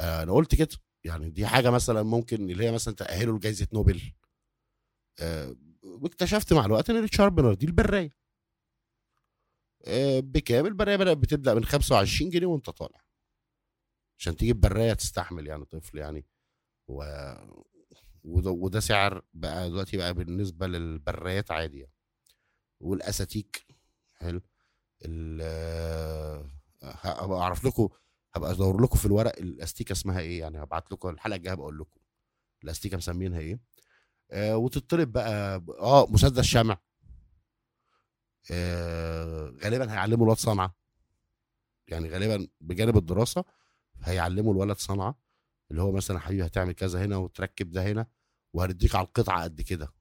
آه 0.00 0.22
أنا 0.22 0.32
قلت 0.32 0.54
كده. 0.54 0.76
يعني 1.04 1.30
دي 1.30 1.46
حاجة 1.46 1.70
مثلا 1.70 2.02
ممكن 2.02 2.50
اللي 2.50 2.64
هي 2.64 2.72
مثلا 2.72 2.94
تأهله 2.94 3.36
لجائزه 3.36 3.66
نوبل. 3.72 4.02
آه 5.20 5.56
واكتشفت 5.82 6.52
مع 6.52 6.64
الوقت 6.64 6.90
إن 6.90 6.96
التشاربنر 7.04 7.54
دي 7.54 7.66
البراية. 7.66 8.10
آه 9.84 10.20
بكام؟ 10.20 10.66
البراية 10.66 10.96
بدأت 10.96 11.16
بتبدأ 11.16 11.54
من 11.54 11.64
25 11.64 12.30
جنيه 12.30 12.46
وانت 12.46 12.70
طالع. 12.70 13.04
عشان 14.18 14.36
تجيب 14.36 14.60
برايه 14.60 14.92
تستحمل 14.92 15.46
يعني 15.46 15.64
طفل 15.64 15.98
يعني. 15.98 16.26
و... 16.88 17.04
وده, 18.24 18.50
وده 18.50 18.80
سعر 18.80 19.22
بقى 19.34 19.68
دلوقتي 19.70 19.96
بقى 19.96 20.14
بالنسبة 20.14 20.66
للبرايات 20.66 21.50
عادي 21.50 21.78
يعني. 21.78 21.92
والأساتيك 22.80 23.66
حلو. 24.14 24.40
ال 25.04 25.42
هبقى 26.82 27.38
أعرف 27.40 27.64
لكم 27.64 27.88
هبقى 28.34 28.50
ادور 28.52 28.82
لكم 28.82 28.98
في 28.98 29.06
الورق 29.06 29.38
الأستيكة 29.38 29.92
اسمها 29.92 30.20
إيه؟ 30.20 30.40
يعني 30.40 30.62
هبعت 30.62 30.92
لكم 30.92 31.08
الحلقة 31.08 31.36
الجاية 31.36 31.54
بقول 31.54 31.78
لكم 31.78 32.00
الأستيكة 32.64 32.96
مسمينها 32.96 33.38
إيه. 33.38 33.60
آه 34.30 34.56
وتطلب 34.56 35.12
بقى 35.12 35.62
آه 35.80 36.06
مسدس 36.10 36.44
شمع. 36.44 36.78
آه 38.50 39.54
غالبا 39.64 39.92
هيعلموا 39.92 40.24
الواد 40.24 40.36
صنعة. 40.38 40.74
يعني 41.88 42.08
غالبا 42.08 42.48
بجانب 42.60 42.96
الدراسة 42.96 43.44
هيعلموا 44.02 44.52
الولد 44.52 44.76
صنعة 44.76 45.18
اللي 45.70 45.82
هو 45.82 45.92
مثلا 45.92 46.18
حبيبي 46.18 46.46
هتعمل 46.46 46.72
كذا 46.72 47.04
هنا 47.04 47.16
وتركب 47.16 47.70
ده 47.70 47.82
هنا 47.86 48.06
وهنديك 48.52 48.94
على 48.94 49.06
القطعة 49.06 49.42
قد 49.44 49.60
كده. 49.60 49.92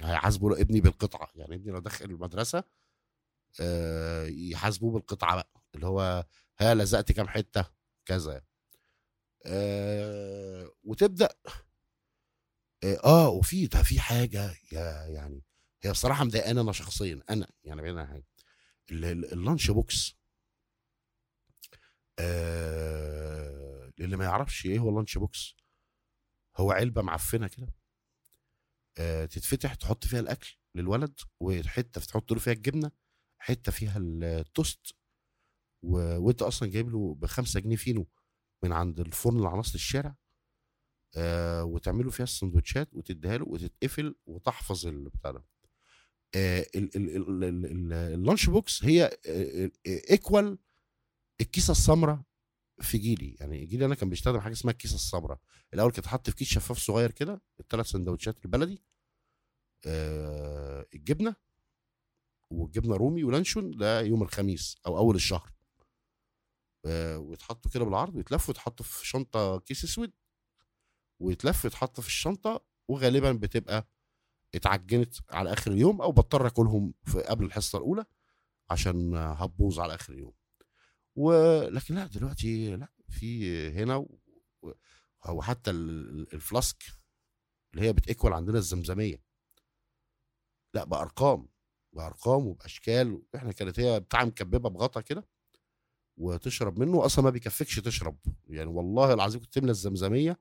هيحاسبوا 0.00 0.60
ابني 0.60 0.80
بالقطعة. 0.80 1.28
يعني 1.34 1.54
ابني 1.54 1.72
لو 1.72 1.78
دخل 1.78 2.04
المدرسة 2.04 2.64
آه 3.60 4.26
يحاسبوه 4.26 4.92
بالقطعة 4.92 5.34
بقى. 5.36 5.50
اللي 5.74 5.86
هو 5.86 6.26
ها 6.58 6.74
لزقت 6.74 7.12
كام 7.12 7.28
حتة؟ 7.28 7.81
كذا. 8.06 8.42
آه 9.46 10.72
وتبدأ. 10.84 11.28
آه 13.04 13.28
وفي 13.28 13.66
ده 13.66 13.82
في 13.82 14.00
حاجة 14.00 14.54
يا 14.72 15.06
يعني 15.06 15.42
هي 15.82 15.90
بصراحة 15.90 16.24
مضايقاني 16.24 16.60
أنا 16.60 16.72
شخصيا 16.72 17.20
أنا 17.30 17.46
يعني 17.64 17.80
عن 18.00 18.06
حاجة. 18.06 18.24
ال- 18.90 19.04
ال- 19.04 19.32
ال 19.32 19.38
lunch 19.38 19.70
box. 19.70 20.16
آه 22.18 23.92
اللي 24.00 24.16
ما 24.16 24.24
يعرفش 24.24 24.66
إيه 24.66 24.78
هو 24.78 24.88
ال 24.90 24.95
lunch 24.95 25.18
box. 25.18 25.56
هو 26.56 26.72
علبة 26.72 27.02
معفنة 27.02 27.48
كده. 27.48 27.74
آه 28.98 29.24
تتفتح 29.26 29.74
تحط 29.74 30.04
فيها 30.06 30.20
الأكل 30.20 30.56
للولد 30.74 31.20
وحتة 31.40 32.00
تحط 32.00 32.32
له 32.32 32.38
فيها 32.38 32.52
الجبنة 32.52 32.90
حتة 33.38 33.72
فيها 33.72 33.98
التوست 33.98 34.94
و... 35.82 35.96
وانت 36.18 36.42
أصلا 36.42 36.68
جايب 36.70 36.88
له 36.90 37.14
بخمسة 37.14 37.60
جنيه 37.60 37.76
فينو 37.76 38.06
من 38.62 38.72
عند 38.72 39.00
الفرن 39.00 39.36
اللي 39.36 39.48
على 39.48 39.58
نص 39.58 39.74
الشارع 39.74 40.14
آه 41.16 41.64
وتعمله 41.64 42.10
فيها 42.10 42.24
السندوتشات 42.24 42.88
وتديها 42.94 43.38
له 43.38 43.44
وتتقفل 43.48 44.14
وتحفظ 44.26 44.86
البتاع 44.86 45.30
ده. 45.30 45.44
آه 46.34 46.66
ال- 46.74 46.96
ال- 46.96 47.16
ال- 47.16 47.44
ال- 47.44 47.66
ال- 47.66 47.92
ال 47.92 48.01
lunch 48.01 48.46
box 48.50 48.84
هي 48.84 49.10
equal 49.86 50.58
الكيسة 51.40 51.70
السمراء 51.72 52.22
في 52.80 52.98
جيلي. 52.98 53.36
يعني 53.40 53.64
جيلي 53.66 53.84
أنا 53.84 53.94
كان 53.94 54.10
بيستخدم 54.10 54.40
حاجة 54.40 54.52
اسمها 54.52 54.72
الكيسة 54.72 54.94
السمراء. 54.94 55.38
الأول 55.74 55.90
كانت 55.92 56.04
تحط 56.04 56.30
في 56.30 56.36
كيس 56.36 56.48
شفاف 56.48 56.78
صغير 56.78 57.10
كده 57.10 57.42
الثلاث 57.60 57.86
سندوتشات 57.86 58.44
البلدي 58.44 58.82
آه 59.86 60.86
الجبنة 60.94 61.36
والجبنة 62.50 62.96
رومي 62.96 63.24
ولانشون 63.24 63.70
ده 63.70 64.00
يوم 64.00 64.22
الخميس 64.22 64.76
أو 64.86 64.98
أول 64.98 65.14
الشهر. 65.14 65.48
آه 65.48 65.52
ويتحطوا 66.86 67.70
كده 67.70 67.84
بالعرض 67.84 68.16
ويتلفوا 68.16 68.48
ويتحطوا 68.54 68.86
في 68.86 69.06
شنطة 69.06 69.58
كيس 69.58 69.84
أسود 69.84 70.12
ويتلف 71.20 71.64
ويتحط 71.64 72.00
في 72.00 72.06
الشنطة 72.06 72.64
وغالبا 72.88 73.32
بتبقى 73.32 73.88
اتعجنت 74.54 75.14
على 75.30 75.52
آخر 75.52 75.70
اليوم 75.70 76.02
أو 76.02 76.12
بضطر 76.12 76.46
آكلهم 76.46 76.94
في 77.04 77.20
قبل 77.22 77.44
الحصة 77.44 77.78
الأولى 77.78 78.04
عشان 78.70 79.14
هتبوظ 79.16 79.80
على 79.80 79.94
آخر 79.94 80.12
اليوم. 80.12 80.32
ولكن 81.16 81.94
لا 81.94 82.06
دلوقتي 82.06 82.76
لا 82.76 82.88
في 83.08 83.68
هنا 83.70 83.96
و... 83.96 84.18
و- 84.62 84.72
وحتى 85.28 85.70
ال- 85.70 86.34
الفلاسك 86.34 86.82
اللي 87.74 87.86
هي 87.86 87.92
بتيكوال 87.92 88.32
عندنا 88.32 88.58
الزمزمية 88.58 89.22
لا 90.74 90.84
بأرقام 90.84 91.48
بأرقام 91.92 92.46
وبأشكال 92.46 93.22
إحنا 93.34 93.52
كانت 93.52 93.80
هي 93.80 94.00
بتاع 94.00 94.24
مكببة 94.24 94.68
بغطا 94.70 95.00
كده 95.00 95.28
وتشرب 96.16 96.78
منه 96.78 97.04
أصلا 97.06 97.24
ما 97.24 97.30
بيكفكش 97.30 97.76
تشرب. 97.80 98.18
يعني 98.48 98.70
والله 98.70 99.14
العظيم 99.14 99.40
كنت 99.40 99.54
تملى 99.54 99.70
الزمزمية 99.70 100.38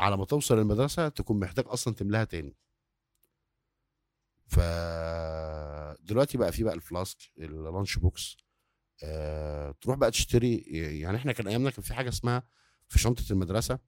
على 0.00 0.16
ما 0.16 0.24
توصل 0.24 0.58
المدرسة 0.58 1.08
تكون 1.08 1.40
محتاج 1.40 1.64
أصلا 1.68 1.94
تملاها 1.94 2.24
تاني. 2.24 2.56
ف 4.46 4.60
دلوقتي 6.00 6.38
بقى 6.38 6.52
في 6.52 6.64
بقى 6.64 6.74
الفلاسك 6.74 7.18
ال 7.38 7.48
lunch 7.48 7.98
box 7.98 8.36
آه، 9.04 9.70
تروح 9.80 9.96
بقى 9.98 10.10
تشتري 10.10 10.56
يعني 11.00 11.16
إحنا 11.16 11.32
كان 11.32 11.46
أيامنا 11.48 11.70
كان 11.70 11.82
في 11.82 11.94
حاجة 11.94 12.08
اسمها 12.08 12.42
في 12.88 12.98
شنطة 12.98 13.24
المدرسة. 13.30 13.78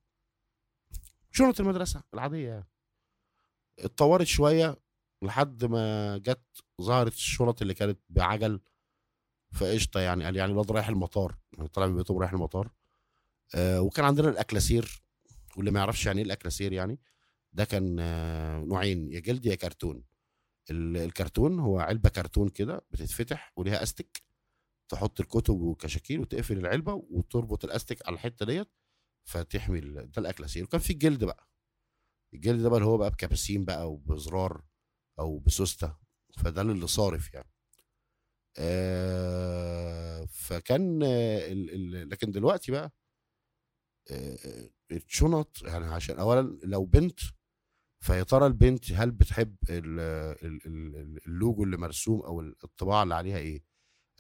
شنطة 1.30 1.62
المدرسة 1.62 2.02
العادية 2.14 2.48
يعني. 2.48 2.68
اتطورت 3.78 4.26
شوية 4.26 4.76
لحد 5.22 5.64
ما 5.64 6.16
جت 6.18 6.64
ظهرت 6.82 7.12
الشنط 7.12 7.62
اللي 7.62 7.74
كانت 7.74 7.98
بعجل. 8.08 8.60
فقشطة 9.54 10.00
يعني. 10.00 10.24
قال 10.24 10.36
يعني 10.36 10.52
الواد 10.52 10.70
رايح 10.72 10.88
المطار 10.88 11.36
طلع 11.72 11.86
من 11.86 11.96
بيته 11.96 12.18
رايح 12.20 12.32
المطار. 12.32 12.70
آه 13.54 13.80
وكان 13.80 14.04
عندنا 14.04 14.28
الأكلاسير 14.28 15.02
واللي 15.56 15.70
ما 15.70 15.78
يعرفش 15.80 16.06
يعني 16.06 16.18
إيه 16.20 16.26
الأكلاسير 16.26 16.72
يعني 16.72 16.98
ده 17.52 17.64
كان 17.64 17.96
آه 18.00 18.58
نوعين 18.58 19.12
يا 19.12 19.20
جلد 19.20 19.46
يا 19.46 19.54
كرتون. 19.54 20.04
ال- 20.70 20.96
الكرتون 20.96 21.60
هو 21.60 21.78
علبة 21.80 22.08
كرتون 22.10 22.48
كده 22.48 22.84
بتتفتح 22.90 23.52
وليها 23.56 23.82
أستك 23.82 24.22
تحط 24.88 25.20
الكتب 25.20 25.54
وكشاكيل 25.60 26.20
وتقفل 26.20 26.58
العلبة 26.58 26.94
وتربط 27.10 27.64
الأستك 27.64 28.06
على 28.06 28.14
الحتة 28.14 28.46
ديت 28.46 28.68
فتحمي 29.24 29.80
ده 29.80 30.10
الأكلاسير. 30.18 30.64
وكان 30.64 30.80
في 30.80 30.92
الجلد 30.92 31.24
بقى 31.24 31.48
الجلد 32.34 32.62
ده 32.62 32.68
بقى 32.68 32.78
اللي 32.78 32.88
هو 32.88 32.96
بقى 32.98 33.10
بكباسين 33.10 33.64
بقى 33.64 33.92
وبزرار 33.92 34.62
أو 35.18 35.38
بسوستة 35.38 35.96
فده 36.38 36.62
اللي 36.62 36.86
صارف 36.86 37.34
يعني. 37.34 37.53
فكان 40.26 41.02
آه 41.02 41.52
ال 41.52 41.70
ال 41.94 42.08
لكن 42.08 42.30
دلوقتي 42.30 42.72
بقى 42.72 42.92
آه 44.10 44.70
الشنط 44.92 45.62
يعني 45.62 45.84
عشان 45.84 46.18
اولا 46.18 46.58
لو 46.64 46.84
بنت 46.84 47.20
فيا 48.00 48.22
ترى 48.22 48.46
البنت 48.46 48.92
هل 48.92 49.10
بتحب 49.10 49.56
ال 49.70 50.00
ال 50.46 50.66
ال 50.66 51.20
اللوجو 51.26 51.64
اللي 51.64 51.76
مرسوم 51.76 52.20
أو 52.22 52.40
الطباعة 52.40 53.02
اللي 53.02 53.14
عليها 53.14 53.38
إيه؟ 53.38 53.62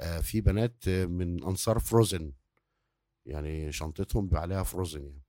آه 0.00 0.20
في 0.20 0.40
بنات 0.40 0.88
من 0.88 1.44
أنصار 1.44 1.78
فروزن 1.78 2.32
يعني 3.26 3.72
شنطتهم 3.72 4.26
بيبقى 4.26 4.42
عليها 4.42 4.62
فروزن 4.62 5.02
يعني. 5.04 5.22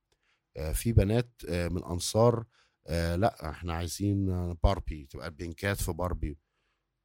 في 0.74 0.92
بنات 0.92 1.30
من 1.48 1.84
أنصار 1.84 2.44
لأ 2.90 3.50
إحنا 3.50 3.72
عايزين 3.74 4.26
باربي 4.54 5.06
تبقى 5.06 5.30
بينكات 5.30 5.76
في 5.82 5.92
باربي 5.92 6.38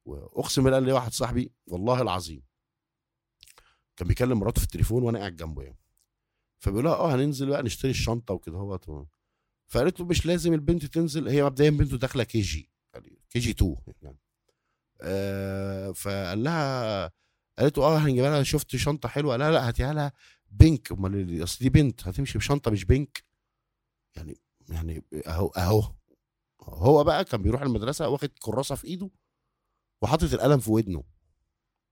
واقسم 0.04 0.64
بالله 0.64 0.78
لي 0.78 0.92
واحد 0.92 1.12
صاحبي 1.12 1.52
والله 1.66 2.02
العظيم 2.02 2.42
كان 3.96 4.08
بيكلم 4.08 4.38
مراته 4.38 4.58
في 4.60 4.64
التليفون 4.66 5.02
وأنا 5.02 5.18
قاعد 5.18 5.36
جنبه 5.36 5.62
يعني. 5.62 5.78
فبيقول 6.58 6.84
لها 6.84 6.94
آه 6.94 7.14
هننزل 7.14 7.46
بقى 7.48 7.62
نشتري 7.62 7.90
الشنطة 7.90 8.34
وكده 8.34 8.56
هو 8.56 9.06
فقالت 9.66 10.00
له 10.00 10.06
مش 10.06 10.26
لازم 10.26 10.52
البنت 10.52 10.84
تنزل 10.84 11.28
هي 11.28 11.44
مبدئيا 11.44 11.70
بنته 11.70 11.96
داخلة 11.96 12.24
كي 12.24 12.40
جي 12.40 12.70
يعني 12.94 13.18
كي 13.30 13.38
جي 13.38 13.50
2 13.50 13.76
يعني. 14.02 14.18
آه 15.00 15.92
فقال 15.92 16.42
لها 16.44 17.12
قالت 17.58 17.78
له 17.78 17.84
آه 17.84 17.98
هنجيب 17.98 18.24
لها 18.24 18.42
شفت 18.42 18.76
شنطة 18.76 19.08
حلوة. 19.08 19.36
لها 19.36 19.50
لا 19.50 19.68
هاتيها 19.68 19.92
لها 19.92 20.12
pink. 20.50 20.92
أمال 20.92 21.14
ال- 21.14 21.42
أصل 21.42 21.58
دي 21.58 21.70
بنت 21.70 22.08
هتمشي 22.08 22.38
بشنطة 22.38 22.70
مش 22.70 22.84
pink؟ 22.84 23.24
يعني 24.16 24.40
يعني 24.68 25.04
أهو 25.26 25.46
أهو 25.48 25.82
هو 26.62 27.04
بقى 27.04 27.24
كان 27.24 27.42
بيروح 27.42 27.62
المدرسة 27.62 28.08
واخد 28.08 28.30
كراسة 28.40 28.74
في 28.74 28.86
إيده 28.86 29.10
وحاطط 30.02 30.32
القلم 30.32 30.58
في 30.58 30.70
ودنه. 30.70 31.04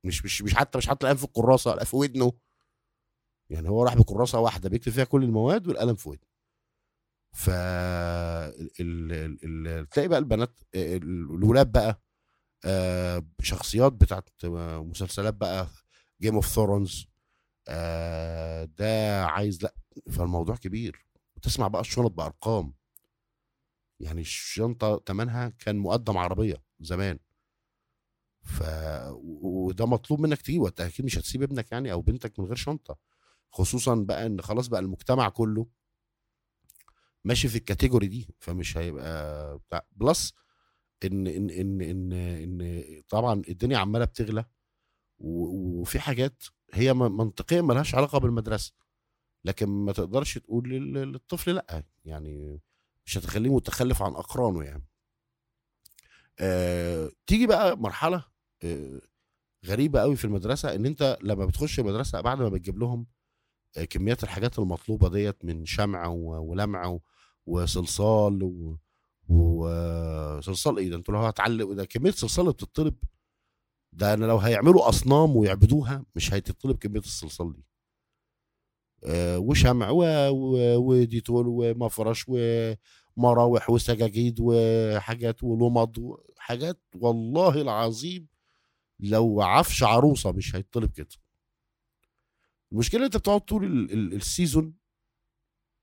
مش 0.05 0.25
مش 0.25 0.43
مش 0.43 0.55
حتى 0.55 0.79
مش 0.79 0.87
حاطط 0.87 1.05
القلم 1.05 1.17
في 1.19 1.25
الكراسة 1.25 1.75
لا 1.75 1.85
في 1.85 1.97
ودنه. 1.97 2.33
يعني 3.51 3.69
هو 3.69 3.83
راح 3.85 3.95
بكراسة 3.95 4.39
واحدة 4.41 4.69
بيكتب 4.69 4.93
فيها 4.93 5.05
كل 5.05 5.25
المواد 5.25 5.67
والقلم 5.69 5.95
في 5.97 6.09
ودنه. 6.09 6.31
ف. 7.33 7.51
تلاقي 9.91 10.09
بقى 10.09 10.19
البنات 10.19 10.61
ال- 10.75 11.03
الولاد 11.35 11.73
بقى 11.73 12.03
آه، 12.65 13.27
شخصيات 13.43 13.93
بتاعت 13.93 14.29
مسلسلات 14.45 15.35
بقى 15.35 15.69
Game 16.21 16.35
of 16.35 16.47
Thrones 16.47 17.07
ده 18.79 19.25
عايز 19.27 19.63
لا 19.63 19.75
فالموضوع 20.11 20.57
كبير. 20.57 21.07
وتسمع 21.37 21.69
بقى 21.69 21.81
الشنط 21.81 22.11
بأرقام. 22.13 22.75
يعني 24.01 24.21
الشنطة 24.21 25.03
ثمنها 25.07 25.49
كان 25.49 25.77
مقدم 25.79 26.19
عربية 26.19 26.63
زمان. 26.81 27.19
ف 28.43 28.63
وده 29.23 29.87
مطلوب 29.87 30.21
منك 30.21 30.43
تجيبه 30.43 30.69
انت 30.69 30.81
أكيد 30.81 31.05
مش 31.07 31.19
هتسيب 31.19 31.43
ابنك 31.43 31.73
يعني 31.73 31.93
أو 31.93 32.01
بنتك 32.03 32.39
من 32.41 32.45
غير 32.47 32.57
شنطة. 32.57 32.99
خصوصا 33.51 33.95
بقى 33.95 34.27
إن 34.27 34.41
خلاص 34.43 34.67
بقى 34.69 34.81
المجتمع 34.81 35.29
كله 35.29 35.67
ماشي 37.25 37.49
في 37.49 37.57
ال 37.59 37.64
category 37.64 38.07
دي 38.09 38.29
فمش 38.39 38.77
هيبقى 38.77 39.59
بتاع. 39.59 39.83
plus 39.93 40.33
ان 41.05 41.27
ان 41.27 41.51
ان 41.51 41.83
ان, 41.83 42.13
إن 42.63 43.03
طبعا 43.09 43.43
الدنيا 43.49 43.79
عمالة 43.79 44.05
بتغلى 44.05 44.45
وفي 45.19 46.01
حاجات 46.01 46.45
هي 46.75 46.95
م- 46.95 47.17
منطقيا 47.17 47.63
ملهاش 47.63 47.95
علاقة 47.95 48.19
بالمدرسة. 48.19 48.73
لكن 49.45 49.69
ما 49.69 49.93
تقدرش 49.93 50.39
تقول 50.39 50.69
لل- 50.69 51.13
للطفل 51.13 51.55
لأ 51.55 51.85
يعني 52.05 52.61
مش 53.07 53.19
هتخليه 53.19 53.55
متخلف 53.55 54.03
عن 54.03 54.13
أقرانه 54.13 54.65
يعني. 54.65 54.87
آه، 56.41 57.11
تيجي 57.27 57.47
بقى 57.47 57.77
مرحلة 57.79 58.25
آه، 58.65 59.01
غريبة 59.67 60.01
قوي 60.01 60.17
في 60.17 60.25
المدرسة 60.25 60.75
إن 60.75 60.87
أنت 60.87 61.19
لما 61.23 61.45
بتخش 61.47 61.81
المدرسة 61.81 62.21
بعد 62.21 62.39
ما 62.43 62.49
بتجيب 62.49 62.79
لهم 62.79 63.07
آه، 63.77 63.85
كميات 63.85 64.23
الحاجات 64.25 64.59
المطلوبة 64.59 65.09
ديت 65.09 65.45
من 65.45 65.65
شمع 65.67 66.07
و- 66.07 66.51
ولمع 66.51 66.87
و- 66.87 67.03
وصلصال 67.47 68.43
و- 68.43 68.79
وصلصال 69.29 70.79
إيه 70.79 70.91
ده؟ 70.91 70.97
أنتوا 70.97 71.15
لو 71.15 71.21
هتعلق 71.21 71.73
ده 71.73 71.85
كمية 71.85 72.11
صلصال 72.11 72.43
اللي 72.45 72.53
بتطلب 72.55 72.95
ده 73.93 74.15
أنا 74.15 74.25
لو 74.27 74.39
هيعملوا 74.39 74.89
أصنام 74.89 75.37
ويعبدوها 75.37 76.05
مش 76.17 76.33
هتطلب 76.35 76.79
كمية 76.79 76.99
الصلصال 77.01 77.53
دي. 77.53 77.65
آه، 79.05 79.39
وشمع 79.39 79.91
و- 79.91 80.29
و- 80.31 80.77
وديتول 80.77 81.45
ومفرش 81.49 82.25
ومراوح 83.25 83.71
وسجاجيد 83.71 84.37
وحاجات 84.41 85.45
ولمض 85.45 85.99
وحاجات 85.99 86.81
والله 86.95 87.61
العظيم 87.63 88.29
لو 89.01 89.43
عفش 89.43 89.83
عروسة 89.83 90.33
مش 90.33 90.57
هيطلب 90.57 90.91
كده. 90.93 91.09
المشكلة 92.73 93.05
أنت 93.07 93.17
بتقعد 93.17 93.41
طول 93.41 93.65
ال- 93.65 93.93
ال- 93.93 94.15
السيزون 94.15 94.75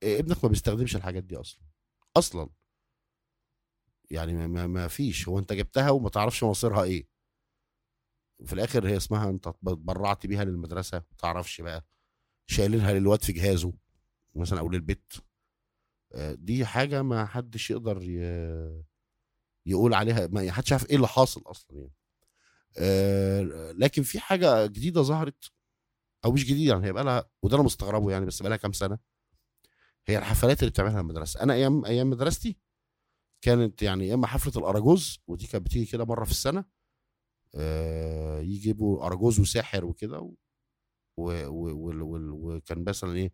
آه، 0.03 0.19
ابنك 0.19 0.43
ما 0.43 0.49
بيستخدمش 0.49 0.95
الحاجات 0.95 1.23
دي 1.23 1.35
أصلا 1.35 1.61
أصلا. 2.17 2.49
يعني 4.11 4.47
ما- 4.47 4.67
ما, 4.67 4.87
فيش 4.87 5.27
هو 5.27 5.39
أنت 5.39 5.53
جبتها 5.53 5.89
وما 5.89 6.09
تعرفش 6.09 6.43
مصيرها 6.43 6.83
إيه. 6.83 7.07
وفي 8.39 8.53
الآخر 8.53 8.87
هي 8.87 8.97
اسمها 8.97 9.29
أنت 9.29 9.47
اتبرعت 9.47 10.25
بيها 10.25 10.43
للمدرسة 10.43 10.97
ما 10.97 11.17
تعرفش 11.17 11.61
بقى 11.61 11.85
شايلينها 12.49 12.93
للواد 12.93 13.21
في 13.23 13.31
جهازه 13.33 13.73
مثلا 14.35 14.59
أو 14.59 14.69
للبيت. 14.69 15.13
دي 16.15 16.65
حاجة 16.65 17.01
ما 17.01 17.25
حدش 17.25 17.71
يقدر 17.71 18.01
يقول 19.65 19.93
عليها 19.93 20.27
ما 20.27 20.51
حدش 20.51 20.71
عارف 20.71 20.89
إيه 20.89 20.95
اللي 20.95 21.07
حاصل 21.07 21.41
أصلا 21.45 21.77
يعني. 21.77 21.93
آه، 22.77 23.71
لكن 23.71 24.03
في 24.03 24.19
حاجة 24.19 24.65
جديدة 24.65 25.01
ظهرت 25.01 25.51
أو 26.25 26.31
مش 26.31 26.45
جديدة 26.45 26.73
يعني 26.73 26.85
هي 26.87 26.93
بقى 26.93 27.03
لها 27.03 27.29
وده 27.43 27.55
أنا 27.55 27.63
مستغربه 27.63 28.11
يعني 28.11 28.25
بس 28.25 28.41
بقى 28.41 28.49
لها 28.49 28.57
كام 28.57 28.71
سنة. 28.73 28.99
هي 30.07 30.17
الحفلات 30.17 30.59
اللي 30.59 30.71
بتعملها 30.71 30.99
المدرسة. 31.01 31.41
أنا 31.43 31.53
أيام 31.53 31.85
أيام 31.85 32.09
مدرستي 32.09 32.57
كانت 33.41 33.81
يعني 33.81 34.07
يا 34.07 34.13
إما 34.13 34.27
حفلة 34.27 34.53
الأراجوز 34.57 35.19
ودي 35.27 35.47
كانت 35.47 35.65
بتيجي 35.65 35.85
كده 35.85 36.05
مرة 36.05 36.25
في 36.25 36.31
السنة 36.31 36.65
آه، 37.55 38.39
يجيبوا 38.39 39.05
أراجوز 39.05 39.39
وساحر 39.39 39.85
وكده 39.85 40.31
وكان 41.17 42.83
مثلا 42.87 43.15
إيه 43.15 43.33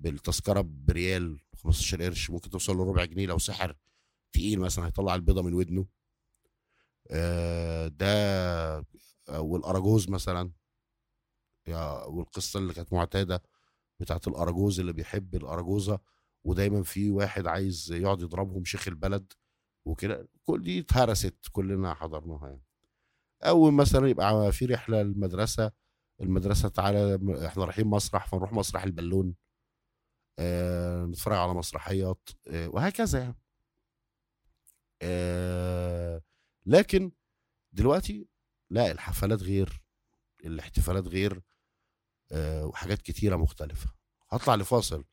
بالتذكرة 0.00 0.60
بريال 0.60 1.40
15 1.56 2.02
قرش 2.02 2.30
ممكن 2.30 2.50
توصل 2.50 2.76
لربع 2.76 3.04
جنيه 3.04 3.26
لو 3.26 3.38
سحر 3.38 3.76
تقيل 4.32 4.60
مثلا 4.60 4.86
هيطلع 4.86 5.14
البيضة 5.14 5.42
من 5.42 5.54
ودنه. 5.54 5.86
آه، 7.10 7.88
ده 7.88 8.84
والأراجوز 9.28 10.10
مثلا. 10.10 10.50
والقصة 12.06 12.58
اللي 12.60 12.74
كانت 12.74 12.92
معتادة 12.92 13.42
بتاعت 14.00 14.28
الأراجوز 14.28 14.80
اللي 14.80 14.92
بيحب 14.92 15.34
الأراجوزة 15.34 15.98
ودايما 16.44 16.82
في 16.82 17.10
واحد 17.10 17.46
عايز 17.46 17.92
يقعد 17.92 18.22
يضربهم 18.22 18.64
شيخ 18.64 18.88
البلد 18.88 19.32
وكده. 19.84 20.28
كل 20.44 20.62
دي 20.62 20.80
اتهرست 20.80 21.34
كلنا 21.52 21.94
حضرناها 21.94 22.48
يعني. 22.48 22.62
أو 23.42 23.70
مثلا 23.70 24.08
يبقى 24.08 24.52
في 24.52 24.66
رحلة 24.66 25.00
المدرسة 25.00 25.72
المدرسة 26.20 26.68
تعالى 26.68 27.18
إحنا 27.46 27.64
رايحين 27.64 27.86
مسرح 27.86 28.26
فنروح 28.28 28.52
مسرح 28.52 28.82
البالون. 28.84 29.34
نتفرج 31.06 31.36
على 31.38 31.54
مسرحيات 31.54 32.28
آه 32.48 32.68
وهكذا 32.68 33.18
يعني. 33.18 33.36
آه 35.02 36.22
لكن 36.66 37.12
دلوقتي 37.72 38.28
لا 38.70 38.90
الحفلات 38.90 39.42
غير 39.42 39.82
الاحتفالات 40.44 41.06
غير 41.06 41.42
آه 42.32 42.66
وحاجات 42.66 43.02
كتيرة 43.02 43.36
مختلفة. 43.36 43.92
هطلع 44.30 44.54
لفاصل 44.54 45.04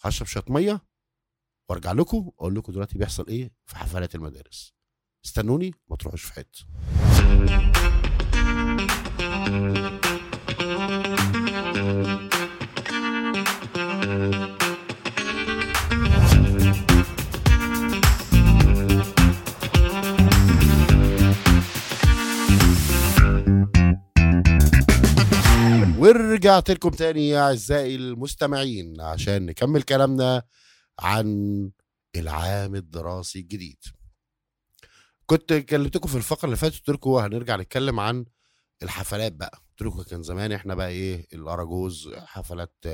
هشرب 0.00 0.26
شوية 0.26 0.44
مية 0.48 0.80
وأرجع 1.68 1.92
لكم 1.92 2.30
أقول 2.38 2.54
لكم 2.54 2.72
دلوقتي 2.72 2.98
بيحصل 2.98 3.26
إيه 3.28 3.52
في 3.64 3.76
حفلات 3.76 4.14
المدارس. 4.14 4.74
استنوني 5.24 5.74
ما 5.88 5.96
تروحوش 5.96 6.24
في 6.24 6.32
حتة. 6.32 6.66
ورجعت 26.06 26.70
لكم 26.70 26.88
تاني 26.90 27.28
يا 27.28 27.40
أعزائي 27.40 27.96
المستمعين 27.96 29.00
عشان 29.00 29.46
نكمل 29.46 29.82
كلامنا 29.82 30.42
عن 30.98 31.70
العام 32.16 32.74
الدراسي 32.74 33.38
الجديد. 33.38 33.78
كنت 35.26 35.52
كلمتكم 35.52 36.08
في 36.08 36.16
الفقرة 36.16 36.44
اللي 36.46 36.56
فاتت 36.56 36.88
لكم 36.88 37.10
هنرجع 37.10 37.56
نتكلم 37.56 38.00
عن 38.00 38.24
الحفلات 38.82 39.32
بقى. 39.32 39.62
لكم 39.80 40.02
كان 40.02 40.22
زمان 40.22 40.52
إحنا 40.52 40.74
بقى 40.74 40.88
إيه 40.88 41.26
الأراجوز 41.32 42.08
حفلات 42.14 42.84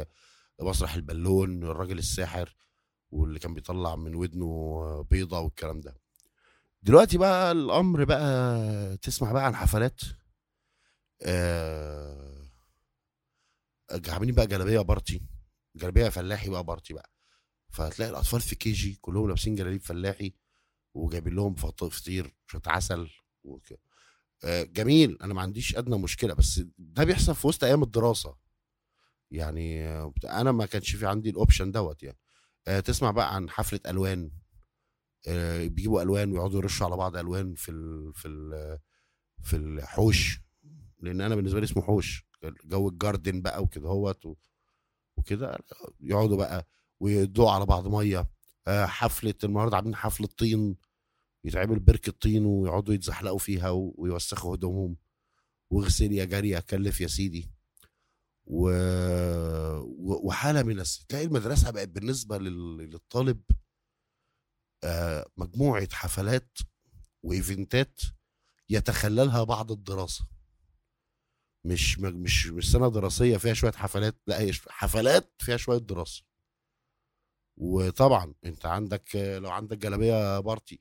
مسرح 0.61 0.95
البالون 0.95 1.63
الراجل 1.65 1.99
الساحر 1.99 2.57
واللي 3.11 3.39
كان 3.39 3.55
بيطلع 3.55 3.97
من 3.97 4.15
ودنه 4.15 5.07
بيضة 5.11 5.41
والكلام 5.41 5.81
ده. 5.81 5.97
دلوقتي 6.83 7.19
بقى 7.19 7.53
الأمر 7.53 8.05
بقى 8.05 8.97
تسمع 8.97 9.33
بقى 9.33 9.47
عن 9.47 9.57
حفلات 9.57 10.01
آه 11.23 12.42
عاملين 14.09 14.35
بقى 14.35 14.47
جلابية 14.47 14.81
party 14.81 15.23
جلابية 15.77 16.09
فلاحي 16.09 16.51
بقى 16.51 16.65
party 16.65 16.95
بقى. 16.95 17.11
فهتلاقي 17.71 18.11
الأطفال 18.11 18.41
في 18.41 18.55
KG 18.55 18.99
كلهم 19.01 19.29
لابسين 19.29 19.55
جلاليب 19.55 19.81
فلاحي 19.83 20.35
وجايبين 20.95 21.35
لهم 21.35 21.55
فط- 21.55 21.85
فطير 21.85 22.35
شوية 22.47 22.63
عسل 22.67 23.11
وك... 23.45 23.73
آه 24.45 24.63
جميل. 24.63 25.19
أنا 25.23 25.35
ما 25.35 25.43
عنديش 25.43 25.77
أدنى 25.77 25.99
مشكلة 25.99 26.35
بس 26.35 26.61
ده 26.79 27.05
بيحصل 27.05 27.35
في 27.35 27.47
وسط 27.47 27.65
أيام 27.65 27.83
الدراسة. 27.83 28.37
يعني 29.31 29.89
آه، 29.89 30.15
أنا 30.25 30.53
ما 30.53 30.67
كانش 30.67 30.97
في 30.97 31.07
عندي 31.07 31.31
ال 31.31 31.37
option 31.37 31.71
دوت 31.73 32.03
يعني. 32.03 32.19
آه 32.69 32.81
تسمع 32.81 33.11
بقى 33.11 33.35
عن 33.35 33.51
حفلة 33.51 33.81
ألوان. 33.87 34.31
بيجيبوا 35.69 36.03
ألوان 36.03 36.33
ويقعدوا 36.33 36.59
يرشوا 36.59 36.87
على 36.87 36.97
بعض 36.97 37.17
ألوان 37.17 37.55
في 37.55 37.71
ال... 37.71 38.13
في 38.15 38.29
ال... 38.29 38.79
في 39.43 39.57
الحوش. 39.57 40.41
لأن 41.03 41.21
أنا 41.21 41.35
بالنسبة 41.35 41.61
لي 41.61 41.65
اسمه 41.65 41.83
حوش. 41.83 42.27
جو 42.65 42.89
الجاردن 42.89 43.43
بقى 43.43 43.63
وكده 43.63 43.89
هوت 43.89 44.27
وكده 45.17 45.59
يقعدوا 46.01 46.37
بقى 46.37 46.67
ويدوا 47.01 47.51
على 47.51 47.67
بعض 47.67 47.87
مية. 47.89 48.29
آه، 48.67 48.87
حفلة 48.87 49.35
النهارده 49.45 49.77
عاملين 49.77 49.97
حفلة 49.97 50.27
طين. 50.27 50.77
يتعمل 51.45 51.79
بركة 51.81 52.13
طين 52.13 52.47
ويقعدوا 52.47 52.95
يتزحلقوا 52.95 53.39
فيها 53.39 53.71
ويوسخوا 53.71 54.55
هدومهم. 54.55 54.97
واغسل 55.71 56.13
يا 56.13 56.25
جارية 56.25 56.59
كلف 56.59 57.01
يا 57.01 57.07
سيدي. 57.07 57.51
و- 58.47 60.29
وحالة 60.29 60.63
من 60.63 60.81
الس... 60.81 61.05
تلاقي 61.09 61.25
المدرسة 61.25 61.71
بقت 61.71 61.89
بالنسبة 61.89 62.39
لل... 62.39 62.77
للطالب 62.77 63.41
آه، 64.85 65.27
مجموعة 65.37 65.89
حفلات 65.93 66.59
وإيفنتات 67.23 68.01
يتخللها 68.69 69.45
بعض 69.45 69.73
الدراسة. 69.73 70.27
مش 71.65 71.99
مش 71.99 72.47
مش 72.47 72.73
سنة 72.73 72.89
دراسية 72.91 73.37
فيها 73.37 73.55
شوية 73.55 73.73
حفلات 73.73 74.17
لا 74.27 74.41
هي 74.41 74.53
حفلات 74.69 75.33
فيها 75.39 75.57
شوية 75.57 75.79
دراسة. 75.79 76.23
وطبعا 77.57 78.35
أنت 78.45 78.67
عندك 78.67 79.17
لو 79.17 79.51
عندك 79.51 79.79
جلابية 79.79 80.41
بارتي 80.41 80.81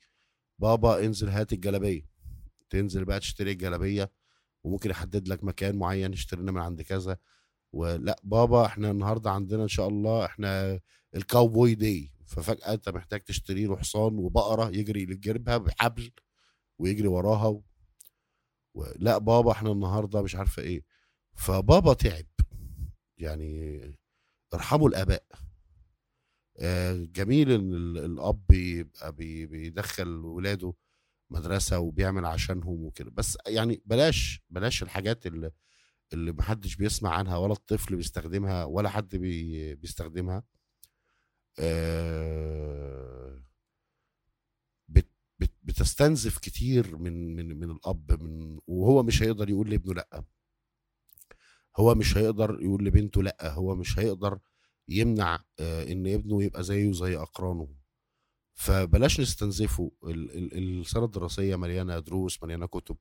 بابا 0.60 1.06
انزل 1.06 1.30
هات 1.30 1.54
الجلابية. 1.54 2.08
تنزل 2.70 3.06
بقى 3.06 3.20
تشتري 3.20 3.52
الجلابية 3.52 4.12
وممكن 4.64 4.90
يحدد 4.90 5.28
لك 5.28 5.44
مكان 5.44 5.76
معين 5.78 6.14
اشترينا 6.14 6.52
من 6.52 6.62
عند 6.62 6.82
كذا. 6.82 7.18
ولا 7.74 8.22
بابا 8.24 8.66
إحنا 8.66 8.92
النهارده 8.92 9.32
عندنا 9.32 9.64
إن 9.64 9.68
شاء 9.68 9.88
الله 9.88 10.26
إحنا 10.26 10.80
ال 11.16 11.24
cowboy 11.24 11.76
day 11.76 12.12
ففجأة 12.26 12.74
أنت 12.74 12.90
محتاج 12.90 13.22
تشتري 13.22 13.66
له 13.66 13.78
حصان 13.78 14.18
وبقرة 14.18 14.70
يجري 14.70 15.02
يجربها 15.02 15.58
بحبل 15.58 16.12
ويجري 16.80 17.08
وراها. 17.08 17.62
لا 18.76 19.18
بابا 19.18 19.52
إحنا 19.52 19.72
النهارده 19.72 20.22
مش 20.22 20.36
عارفه 20.36 20.62
إيه. 20.62 20.84
فبابا 21.36 21.94
تعب. 21.94 22.26
يعني 23.18 23.82
ارحموا 24.54 24.90
الآباء. 24.90 25.24
آه 26.60 26.94
جميل 26.94 27.52
إن 27.52 27.74
الأب 27.98 28.52
يبقى 28.52 29.12
بي... 29.12 29.46
بيدخل 29.46 30.08
ولاده 30.26 30.74
مدرسة 31.30 31.80
وبيعمل 31.80 32.26
عشانهم 32.26 32.84
وكده. 32.86 33.12
بس 33.12 33.38
يعني 33.48 33.82
بلاش 33.86 34.42
بلاش 34.50 34.84
الحاجات 34.84 35.28
اللي 35.28 35.52
اللي 36.14 36.32
محدش 36.32 36.76
بيسمع 36.76 37.10
عنها 37.16 37.38
ولا 37.38 37.54
الطفل 37.54 37.96
بيستخدمها 37.96 38.64
ولا 38.64 38.90
حد 38.90 39.16
بي 39.16 39.76
بيستخدمها. 39.76 40.44
آه 41.60 43.21
بتستنزف 45.64 46.38
كتير 46.38 46.98
من 46.98 47.36
من 47.36 47.60
من 47.60 47.72
الأب 47.72 48.24
من 48.24 48.60
وهو 48.68 49.04
مش 49.04 49.24
هيقدر 49.24 49.50
يقول 49.50 49.70
لابنه 49.70 49.94
لأ. 49.94 50.24
هو 51.78 51.96
مش 51.96 52.18
هيقدر 52.18 52.58
يقول 52.62 52.86
لبنته 52.86 53.24
لأ. 53.24 53.52
هو 53.54 53.76
مش 53.76 54.00
هيقدر 54.00 54.40
يمنع 54.88 55.44
آه 55.60 55.92
إن 55.92 56.08
ابنه 56.08 56.44
يبقى 56.44 56.64
زيه 56.64 56.92
زي 56.92 57.18
أقرانه. 57.18 57.68
فبلاش 58.54 59.20
نستنزفه. 59.20 59.92
السنة 60.06 61.06
الدراسية 61.06 61.56
مليانة 61.56 62.00
دروس 62.00 62.44
مليانة 62.44 62.66
كتب. 62.68 62.98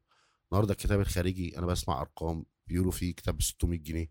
النهارده 0.52 0.72
الكتاب 0.72 1.00
الخارجي 1.00 1.58
أنا 1.58 1.66
بسمع 1.66 2.00
أرقام 2.00 2.44
بيقولوا 2.66 2.92
فيه 2.92 3.14
كتاب 3.14 3.36
ب 3.36 3.42
600 3.42 3.78
جنيه. 3.80 4.10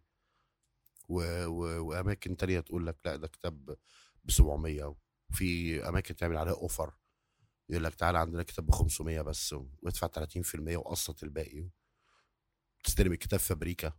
و... 1.09 1.45
و... 1.45 1.85
وأماكن 1.87 2.37
تانية 2.37 2.59
تقول 2.59 2.87
لك 2.87 2.97
لأ 3.05 3.15
ده 3.15 3.27
كتاب 3.27 3.77
ب 4.23 4.31
700 4.31 4.95
وفي 5.29 5.79
أماكن 5.89 6.15
تعمل 6.15 6.37
عليه 6.37 6.51
أوفر. 6.51 6.93
يقول 7.69 7.83
لك 7.83 7.95
تعالى 7.95 8.19
عندنا 8.19 8.43
كتاب 8.43 8.65
ب 8.65 8.71
500 8.71 9.21
بس 9.21 9.53
وادفع 9.81 10.07
30% 10.07 10.75
وقسط 10.75 11.23
الباقي 11.23 11.69
تستلم 12.83 13.11
الكتاب 13.11 13.39
فابريكا 13.39 13.93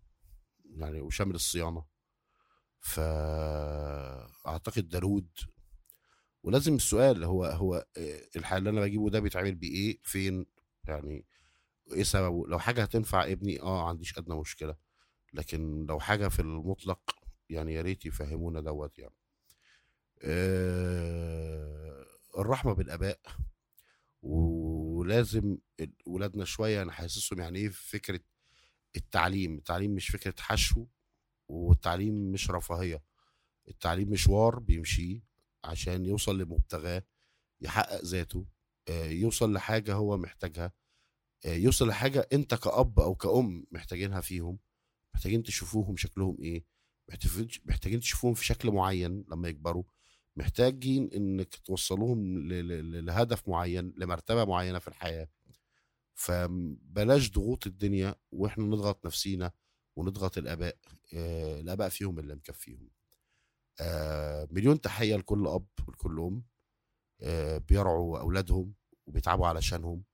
يعني 0.65 1.01
وشامل 1.01 1.35
الصيانة. 1.35 1.85
فاعتقد 2.81 4.89
دارود 4.89 5.29
ولازم 6.43 6.75
السؤال 6.75 7.25
هو 7.25 7.45
هو 7.45 7.87
الحل 8.37 8.59
اللي 8.59 8.71
أنا 8.71 8.81
بجيبه 8.81 9.11
ده 9.11 9.21
بيتعمل 9.21 9.55
بإيه؟ 9.55 9.99
فين؟ 10.05 10.47
يعني 10.85 11.27
إيه 11.93 12.03
سببه؟ 12.03 12.47
لو 12.49 12.59
حاجة 12.59 12.83
هتنفع 12.83 13.25
ابني 13.25 13.61
آه 13.63 13.89
عنديش 13.89 14.19
أدنى 14.19 14.41
مشكلة 14.41 14.77
لكن 15.33 15.87
لو 15.87 16.01
حاجة 16.01 16.29
في 16.29 16.41
المطلق 16.43 17.17
يعني 17.51 17.75
يا 17.75 17.83
ريت 17.83 18.07
يفهمونا 18.07 18.61
دوت 18.61 18.99
يعني. 18.99 19.15
آه 20.23 22.07
الرحمة 22.39 22.73
بالآباء. 22.73 23.21
ولازم 24.23 25.59
ولادنا 26.07 26.45
شوية 26.45 26.85
نحسسهم 26.85 27.41
يعني 27.41 27.59
إيه 27.59 27.69
فكرة 27.69 28.21
التعليم 28.97 29.59
التعليم 29.59 29.95
مش 29.95 30.09
فكرة 30.09 30.35
حشو 30.39 30.87
والتعليم 31.49 32.33
مش 32.33 32.51
رفاهية 32.51 33.03
التعليم 33.69 34.11
مشوار 34.11 34.59
بيمشيه 34.59 35.23
عشان 35.65 36.07
يوصل 36.07 36.39
لمبتغاه 36.41 37.03
يحقق 37.61 38.05
ذاته 38.05 38.47
آه، 38.89 39.07
يوصل 39.07 39.53
لحاجة 39.53 39.95
هو 39.95 40.17
محتاجها 40.17 40.73
آه، 41.47 41.55
يوصل 41.55 41.89
لحاجة 41.89 42.29
أنت 42.33 42.55
كأب 42.55 43.01
أو 43.01 43.15
كأم 43.15 43.67
محتاجينها 43.71 44.21
فيهم 44.21 44.59
محتاجين 45.15 45.43
تشوفوهم 45.43 45.97
شكلهم 45.97 46.39
إيه 46.43 46.65
محتاجين 47.67 48.01
تشوفوهم 48.01 48.35
في 48.35 48.45
شكل 48.45 48.71
معين 48.71 49.25
لما 49.29 49.49
يكبروا 49.49 49.85
محتاجين 50.37 51.11
إنك 51.15 51.55
توصلوهم 51.57 52.49
لهدف 53.07 53.49
معين 53.49 53.95
لمرتبة 53.97 54.45
معينة 54.45 54.79
في 54.79 54.89
الحياة. 54.89 55.29
فبلاش 56.15 57.31
ضغوط 57.33 57.67
الدنيا 57.67 58.15
وإحنا 58.33 58.65
نضغط 58.65 59.07
نفسينا 59.07 59.53
ونضغط 59.97 60.39
الآباء 60.39 60.77
آه 61.15 61.61
الآباء 61.61 61.89
فيهم 61.89 62.19
اللي 62.19 62.35
مكفيهم. 62.35 62.91
آه 63.81 64.49
مليون 64.51 64.81
تحية 64.81 65.17
لكل 65.17 65.47
أب 65.49 65.67
ولكل 65.89 66.21
أم 66.21 66.45
آه 67.23 67.59
بيرعوا 67.59 68.21
أولادهم 68.21 68.75
وبيتعبوا 69.07 69.47
علشانهم 69.47 70.05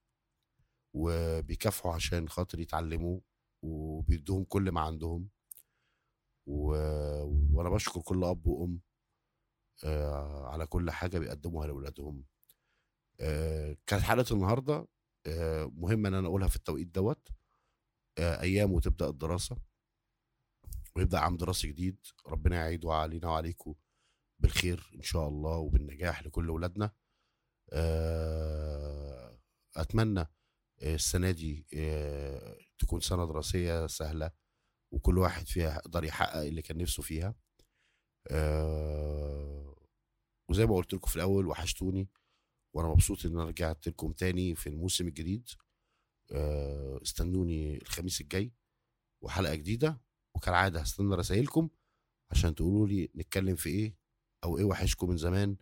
وبيكافحوا 0.94 1.92
عشان 1.92 2.29
خاطر 2.29 2.61
يتعلموا 2.61 3.20
وبيدوهم 3.62 4.44
كل 4.44 4.70
ما 4.72 4.81
عندهم. 4.81 5.29
و... 6.46 6.68
وأنا 7.52 7.70
بشكر 7.70 8.00
كل 8.00 8.24
أب 8.24 8.46
وأم 8.46 8.81
آه 9.85 10.47
على 10.49 10.67
كل 10.67 10.91
حاجة 10.91 11.19
بيقدموها 11.19 11.67
لأولادهم. 11.67 12.25
آه 13.21 13.77
كانت 13.87 14.03
حلقة 14.03 14.35
النهارده 14.35 14.89
آه 15.27 15.71
مهمه 15.75 16.09
إن 16.09 16.15
أنا 16.15 16.29
أقولها 16.29 16.49
في 16.49 16.57
التوقيت 16.57 16.89
دوت. 16.89 17.29
آه 18.19 18.41
أيام 18.41 18.73
وتبدأ 18.73 19.09
الدراسة 19.09 19.57
ويبدأ 20.97 21.19
عام 21.19 21.37
دراسي 21.37 21.69
جديد. 21.69 21.99
ربنا 22.27 22.57
يعيده 22.57 22.93
علينا 22.93 23.29
وعليكم 23.29 23.75
بالخير 24.41 24.91
إن 24.95 25.03
شاء 25.03 25.29
الله 25.29 25.57
وبالنجاح 25.57 26.23
لكل 26.27 26.49
أولادنا. 26.49 26.91
آه 27.73 29.39
أتمنى 29.77 30.27
السنة 30.83 31.31
دي 31.31 31.67
آه، 31.75 32.59
تكون 32.79 33.01
سنة 33.01 33.27
دراسية 33.27 33.87
سهلة 33.87 34.31
وكل 34.93 35.19
واحد 35.19 35.47
فيها 35.49 35.75
يقدر 35.77 36.05
يحقق 36.05 36.37
اللي 36.41 36.62
كان 36.62 36.79
نفسه 36.79 37.03
فيها. 37.03 37.35
آه، 38.31 39.77
وزي 40.51 40.67
ما 40.67 40.75
قلت 40.77 40.95
لكم 40.95 41.11
في 41.11 41.17
الأول 41.17 41.47
وحشتوني 41.47 42.09
وأنا 42.75 42.89
مبسوط 42.89 43.27
إن 43.27 43.33
أنا 43.33 43.45
رجعت 43.45 43.89
لكم 43.89 44.12
تاني 44.12 44.55
في 44.55 44.69
الموسم 44.69 45.09
الجديد. 45.09 45.49
آه، 46.33 47.01
استنوني 47.03 47.77
الخميس 47.83 48.21
الجاي 48.21 48.53
وحلقة 49.23 49.55
جديدة 49.55 50.01
وكالعادة 50.35 50.81
هستنى 50.81 51.15
رسائلكم 51.15 51.69
عشان 52.31 52.55
تقولوا 52.55 52.87
لي 52.89 53.11
نتكلم 53.17 53.57
في 53.57 53.69
إيه 53.69 53.97
أو 54.45 54.59
إيه 54.59 54.65
وحشكم 54.65 55.09
من 55.11 55.17
زمان 55.17 55.57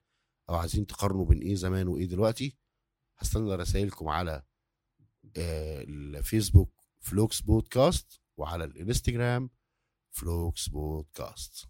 أو 0.48 0.54
عايزين 0.54 0.86
تقارنوا 0.86 1.24
بين 1.24 1.38
إيه 1.42 1.54
زمان 1.54 1.88
وإيه 1.88 2.06
دلوقتي. 2.06 2.56
هستنى 3.18 3.54
رسائلكم 3.54 4.08
على 4.08 4.42
الفيسبوك 5.36 6.72
فلوكس 7.00 7.40
بودكاست 7.40 8.20
وعلى 8.36 8.64
الإنستجرام 8.64 9.50
فلوكس 10.10 10.68
بودكاست. 10.68 11.68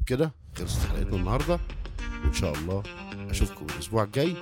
وبكده 0.00 0.32
خلصت 0.58 0.86
حلقتنا 0.86 1.16
النهارده 1.16 1.60
وإن 2.24 2.32
شاء 2.32 2.54
الله 2.54 2.82
أشوفكم 3.30 3.66
الأسبوع 3.74 4.04
الجاي 4.04 4.36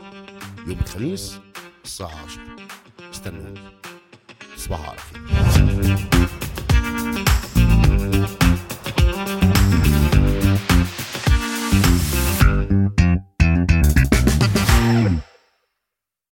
يوم 0.66 0.78
الخميس 0.80 1.38
الساعة 1.84 2.24
10 2.24 2.42
استنوني. 3.10 3.60
تصبحوا 4.56 4.86
على 4.86 4.98
خير. 4.98 5.47